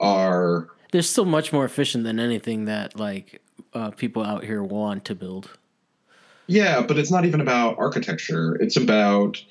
[0.00, 3.40] are They're still much more efficient than anything that like
[3.72, 5.50] uh, people out here want to build.
[6.46, 9.42] yeah but it's not even about architecture it's about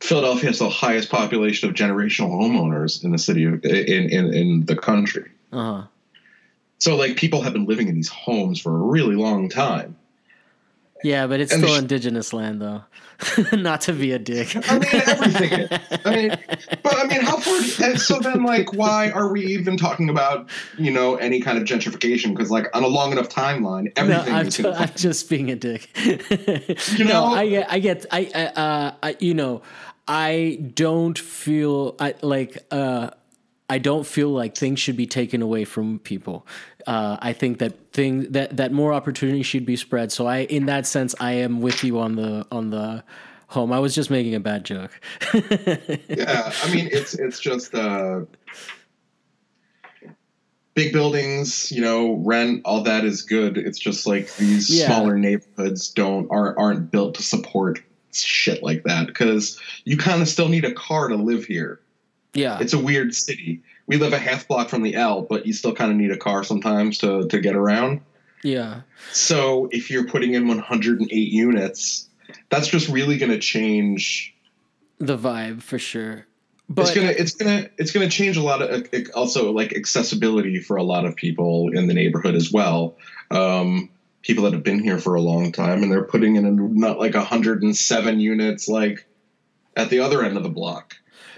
[0.00, 4.64] philadelphia has the highest population of generational homeowners in the city of, in, in in
[4.66, 5.86] the country Uh huh.
[6.78, 9.96] so like people have been living in these homes for a really long time
[11.02, 12.84] Yeah, but it's And still sh- indigenous land, though.
[13.52, 14.56] Not to be a dick.
[14.70, 15.52] I mean, everything.
[15.52, 15.68] is.
[16.06, 16.38] I mean,
[16.82, 17.86] but I mean, how far?
[17.86, 20.48] And so then, like, why are we even talking about
[20.78, 22.34] you know any kind of gentrification?
[22.34, 25.28] Because like on a long enough timeline, No, everything I'm, is ju- gonna I'm just
[25.28, 25.90] being a dick.
[26.96, 27.24] You no, know?
[27.26, 29.60] I get, I get, I, I, uh, I, you know,
[30.08, 33.10] I don't feel I like, uh,
[33.70, 36.46] I don't feel like things should be taken away from people.
[36.86, 40.10] Uh, I think that thing that that more opportunity should be spread.
[40.12, 43.04] So I, in that sense, I am with you on the on the
[43.48, 43.72] home.
[43.72, 44.92] I was just making a bad joke.
[45.34, 48.20] yeah i mean it's it's just uh
[50.74, 54.86] big buildings you know rent all that is good it's just like these Yeah.
[54.86, 60.28] smaller neighborhoods don't aren't aren't built to support shit like that because you kind of
[60.28, 61.80] still need a car to live here
[62.34, 63.62] yeah, it's a weird city.
[63.86, 66.16] We live a half block from the l but you still kind of need a
[66.16, 68.02] car sometimes to to get around.
[68.42, 72.08] Yeah, so if you're putting in 108 units
[72.48, 74.34] that's just really going to change
[74.98, 76.26] the vibe for sure.
[76.68, 80.76] But it's gonna it's gonna it's gonna change a lot of also like accessibility for
[80.76, 82.96] a lot of people in the neighborhood as well.
[83.32, 83.90] Um
[84.22, 86.98] people that have been here for a long time and they're putting in a, not
[86.98, 89.04] like 107 units like
[89.76, 90.94] at the other end of the block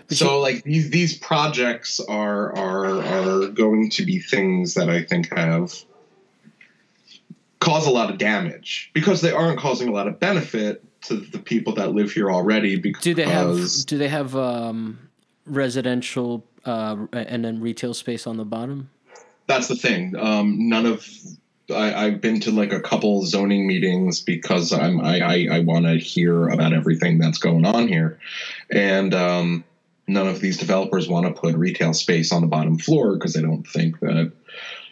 [0.09, 5.03] But so like these these projects are are are going to be things that i
[5.03, 5.75] think have
[7.61, 11.39] cause a lot of damage because they aren't causing a lot of benefit to the
[11.39, 14.99] people that live here already because do they have do they have um,
[15.47, 18.89] residential uh, and then retail space on the bottom?
[19.47, 20.17] that's the thing.
[20.17, 21.07] Um, none of
[21.71, 25.87] I, I've been to like a couple zoning meetings because I'm I I, I want
[25.87, 28.19] to hear about everything that's going on here,
[28.71, 29.65] and um,
[30.13, 33.43] none of these developers want to put retail space on the bottom floor because they
[33.43, 34.33] don't think that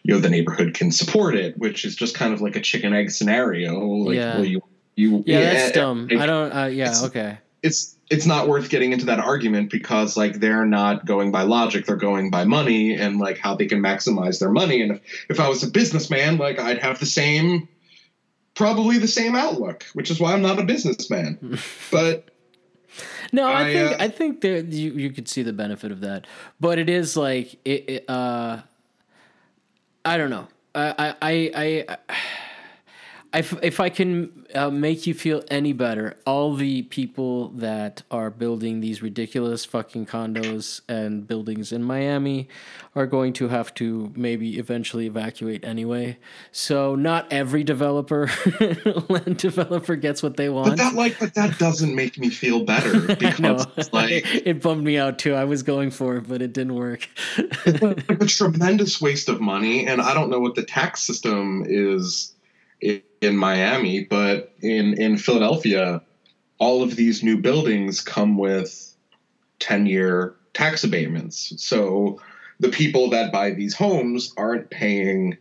[0.02, 2.92] you know the neighborhood can support it, which is just kind of like a chicken
[2.94, 3.78] egg scenario.
[3.80, 4.36] Like, Yeah.
[4.36, 4.62] well, you
[4.96, 6.08] you Yeah, that's eh, dumb.
[6.10, 6.52] I don't.
[6.52, 7.38] Uh, yeah, it's- okay.
[7.62, 11.86] it's it's not worth getting into that argument because like they're not going by logic
[11.86, 15.40] they're going by money and like how they can maximize their money and if, if
[15.40, 17.68] i was a businessman like i'd have the same
[18.54, 21.58] probably the same outlook which is why i'm not a businessman
[21.92, 22.30] but
[23.32, 26.00] No, I, I, think uh, I think there you, you could see the benefit of
[26.00, 26.26] that,
[26.58, 27.88] but it is like it.
[27.88, 28.60] it uh,
[30.04, 30.48] I don't know.
[30.74, 31.84] I I I.
[31.88, 32.16] I
[33.32, 38.30] if, if I can uh, make you feel any better, all the people that are
[38.30, 42.48] building these ridiculous fucking condos and buildings in Miami
[42.96, 46.18] are going to have to maybe eventually evacuate anyway.
[46.50, 48.30] So not every developer,
[49.08, 50.70] land developer, gets what they want.
[50.70, 54.10] but that like but that doesn't make me feel better because like
[54.46, 55.34] it bummed me out too.
[55.34, 57.08] I was going for it, but it didn't work.
[57.36, 62.32] It's a tremendous waste of money and i don't know what the tax system is
[62.82, 66.02] in miami but in in philadelphia
[66.60, 68.94] all of these new buildings come with
[69.60, 71.52] 10 year tax abatements.
[71.56, 72.20] So
[72.60, 75.36] the people that buy these homes aren't paying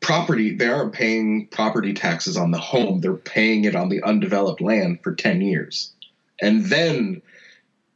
[0.00, 3.00] property they aren't paying property taxes on the home.
[3.00, 5.92] They're paying it on the undeveloped land for 10 years.
[6.40, 7.20] And then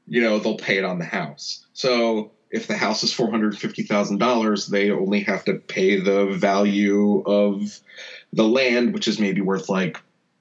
[0.06, 1.64] you know they'll pay it on the house.
[1.72, 7.80] So if the house is $450000 they only have to pay the value of
[8.32, 10.00] the land which is maybe worth like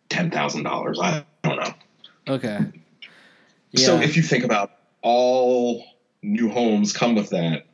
[0.09, 1.73] $10000 i don't know.
[2.35, 2.59] Okay.
[3.75, 5.83] so if you think about all
[6.21, 7.65] new homes come with that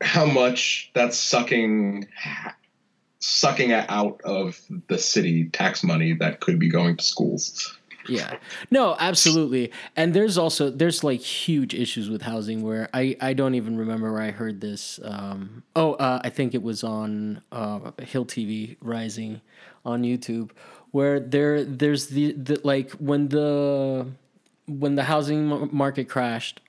[0.00, 2.08] how much that's sucking
[3.18, 7.76] sucking out of the city tax money that could be going to schools
[8.08, 8.36] Yeah.
[8.70, 9.72] No, absolutely.
[9.96, 14.12] And there's also there's like huge issues with housing where I I don't even remember
[14.12, 15.00] where I heard this.
[15.02, 19.40] Um, oh, uh, I think it was on uh, Hill TV Rising
[19.84, 20.50] on YouTube
[20.90, 24.06] where there there's the, the like when the
[24.66, 26.60] when the housing market crashed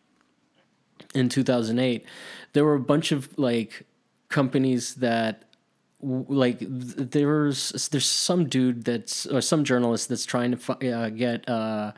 [1.15, 2.05] in 2008
[2.53, 3.85] there were a bunch of like
[4.29, 5.43] companies that
[6.01, 11.91] like there's there's some dude that's or some journalist that's trying to uh, get uh,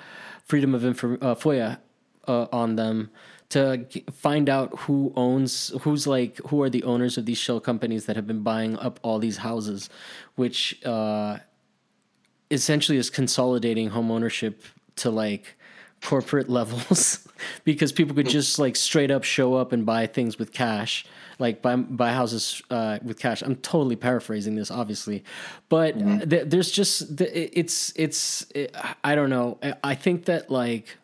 [0.46, 1.80] freedom of info uh, FOIA
[2.28, 3.12] uh, on them
[3.50, 8.06] to find out who owns who's like who are the owners of these shell companies
[8.06, 9.90] that have been buying up all these houses,
[10.36, 11.38] which uh,
[12.52, 14.64] essentially is consolidating home ownership
[14.98, 15.58] to like
[16.02, 17.28] corporate levels
[17.64, 21.06] because people could just like straight up show up and buy things with cash
[21.40, 23.42] like buy buy houses uh, with cash.
[23.42, 25.24] I'm totally paraphrasing this obviously.
[25.70, 29.58] But uh, th- there's just th- it's it's it, i don't know.
[29.84, 30.98] I- think that like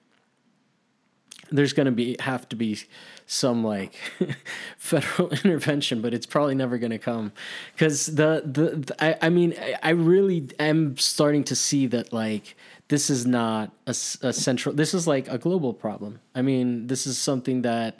[1.52, 2.80] there's going to be have to be
[3.28, 3.96] some like
[4.78, 7.32] federal intervention but it's probably never going to come.
[7.74, 12.12] Because the, the the I, I mean I, I really am starting to see that
[12.14, 12.56] like
[12.88, 16.20] this is not a central this is like a global problem.
[16.34, 18.00] I mean this is something that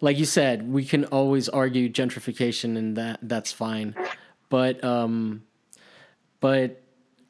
[0.00, 3.94] like you said we can always argue gentrification and that that's fine
[4.48, 5.42] but um
[6.40, 6.82] but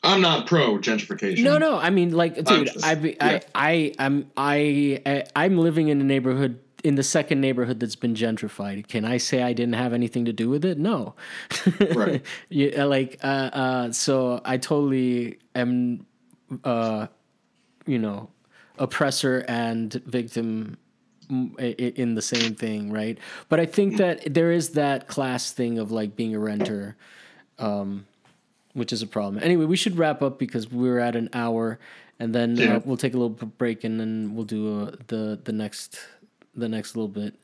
[0.03, 1.79] i'm not pro gentrification no, no.
[1.79, 3.41] I mean, like, dude, just- I, be, yeah.
[3.55, 7.97] I, I, I'm, I, I, I'm living in a neighborhood in the second neighborhood that's
[7.97, 8.87] been gentrified.
[8.89, 10.79] Can I say I didn't have anything to do with it?
[10.79, 11.15] No.
[11.95, 12.23] Right.
[12.51, 16.05] yeah, like, uh, uh, so I totally am,
[16.63, 17.07] uh,
[17.87, 18.29] you know,
[18.79, 20.77] oppressor and victim
[21.31, 23.19] in the same thing, right?
[23.49, 26.97] But I think that there is that class thing of like being a renter
[28.75, 29.43] which is a problem.
[29.43, 31.79] Anyway, we should wrap up because we're at an hour,
[32.19, 32.77] and then Yeah.
[32.77, 35.99] uh, we'll take a little break, and then we'll do uh, the the next
[36.55, 37.35] the next little bit.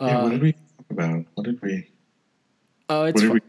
[0.00, 1.88] Yeah, what did we talk about what did we
[2.88, 3.40] Oh, what it's did we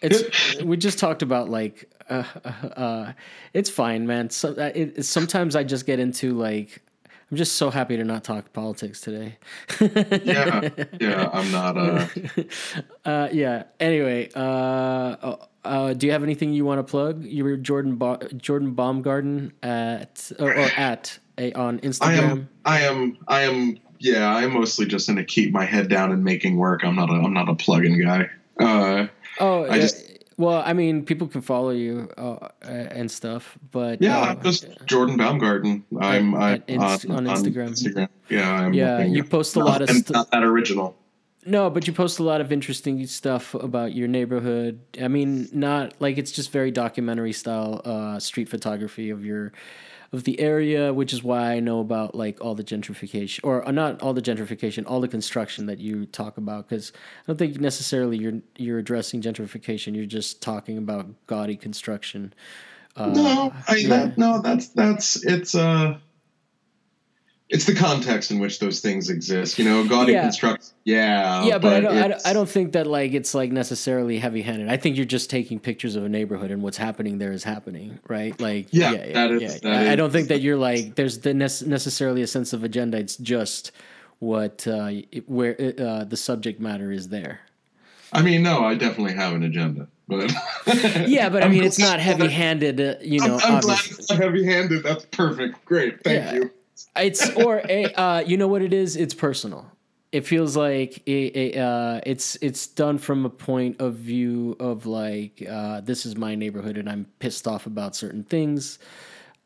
[0.00, 3.12] it's we just talked about like uh, uh, uh,
[3.52, 4.30] it's fine, man.
[4.30, 6.82] So, uh, it, sometimes I just get into like
[7.30, 9.36] I'm just so happy to not talk politics today.
[10.24, 10.68] yeah
[11.00, 12.06] yeah i'm not uh
[13.04, 13.62] Uh, yeah.
[13.80, 17.24] Anyway, uh, uh, uh, do you have anything you want to plug?
[17.24, 22.18] You were Jordan ba- Jordan Baumgarten at or, or at a, on I Instagram.
[22.30, 22.48] am.
[22.66, 23.18] I am.
[23.28, 23.78] I am.
[23.98, 26.84] Yeah, I'm mostly just gonna keep my head down and making work.
[26.84, 27.14] I'm not a.
[27.14, 28.28] I'm not a plug-in guy.
[28.60, 29.06] Uh,
[29.40, 30.07] Oh, I yeah, just-
[30.38, 34.66] well, I mean, people can follow you uh, and stuff, but yeah, uh, I'm just
[34.86, 35.84] Jordan Baumgarten.
[36.00, 36.34] I'm.
[36.34, 37.70] I at Inst- on Instagram.
[37.70, 38.08] Instagram.
[38.30, 38.72] Yeah, I'm.
[38.72, 40.96] Yeah, you post a lot of stu- not that original.
[41.44, 44.80] no, but you post a lot of interesting stuff about your neighborhood.
[45.02, 49.52] I mean, not like it's just very documentary style uh, street photography of your
[50.10, 53.70] of the area, which is why I know about like all the gentrification or uh,
[53.70, 56.68] not all the gentrification, all the construction that you talk about.
[56.68, 59.94] Because I don't think necessarily you're you're addressing gentrification.
[59.94, 62.32] You're just talking about gaudy construction,
[62.96, 63.88] Uh, no, I, yeah.
[63.88, 65.98] that, no, that's that's it's uh
[67.50, 69.58] it's the context in which those things exist.
[69.58, 70.22] You know, God Yeah.
[70.22, 70.74] constructs.
[70.84, 74.18] Yeah, yeah, but, I, don't, I, don't, I don't think that like it's like necessarily
[74.18, 74.68] heavy-handed.
[74.68, 77.98] I think you're just taking pictures of a neighborhood and what's happening there is happening,
[78.08, 78.38] right?
[78.40, 79.58] Like, Yeah, yeah, yeah, that is- yeah.
[79.62, 82.64] that I, I don't think that you're like there's the nece- necessarily a sense of
[82.64, 82.98] agenda.
[82.98, 83.72] It's just
[84.18, 87.40] what uh, it- where uh, the subject matter is there.
[88.12, 90.32] I mean, no, I definitely have an agenda, but
[91.06, 92.80] Yeah, but I I'm mean, it's not heavy-handed.
[92.80, 94.82] Uh, you know, I'm, I'm glad it's not heavy-handed.
[94.82, 95.62] That's perfect.
[95.66, 96.32] Great, thank Yeah.
[96.34, 96.50] you.
[96.96, 98.96] It's or a, uh, you know what it is?
[98.96, 99.66] It's personal.
[100.10, 104.86] It feels like a, a, uh, it's it's done from a point of view of
[104.86, 108.78] like uh, this is my neighborhood and i'm pissed off about certain things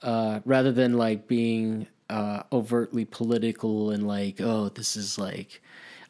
[0.03, 5.61] uh, rather than like being uh, overtly political and like oh this is like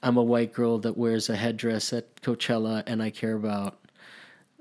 [0.02, 3.78] i'm a white girl that wears a headdress at coachella and i care about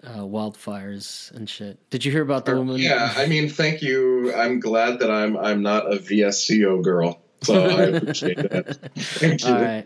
[0.05, 4.33] uh, wildfires and shit did you hear about the woman Yeah, I mean, thank you.
[4.33, 8.77] I'm glad that I'm I'm not a VSCO girl, so I appreciate that.
[8.97, 9.53] Thank you.
[9.53, 9.85] All right.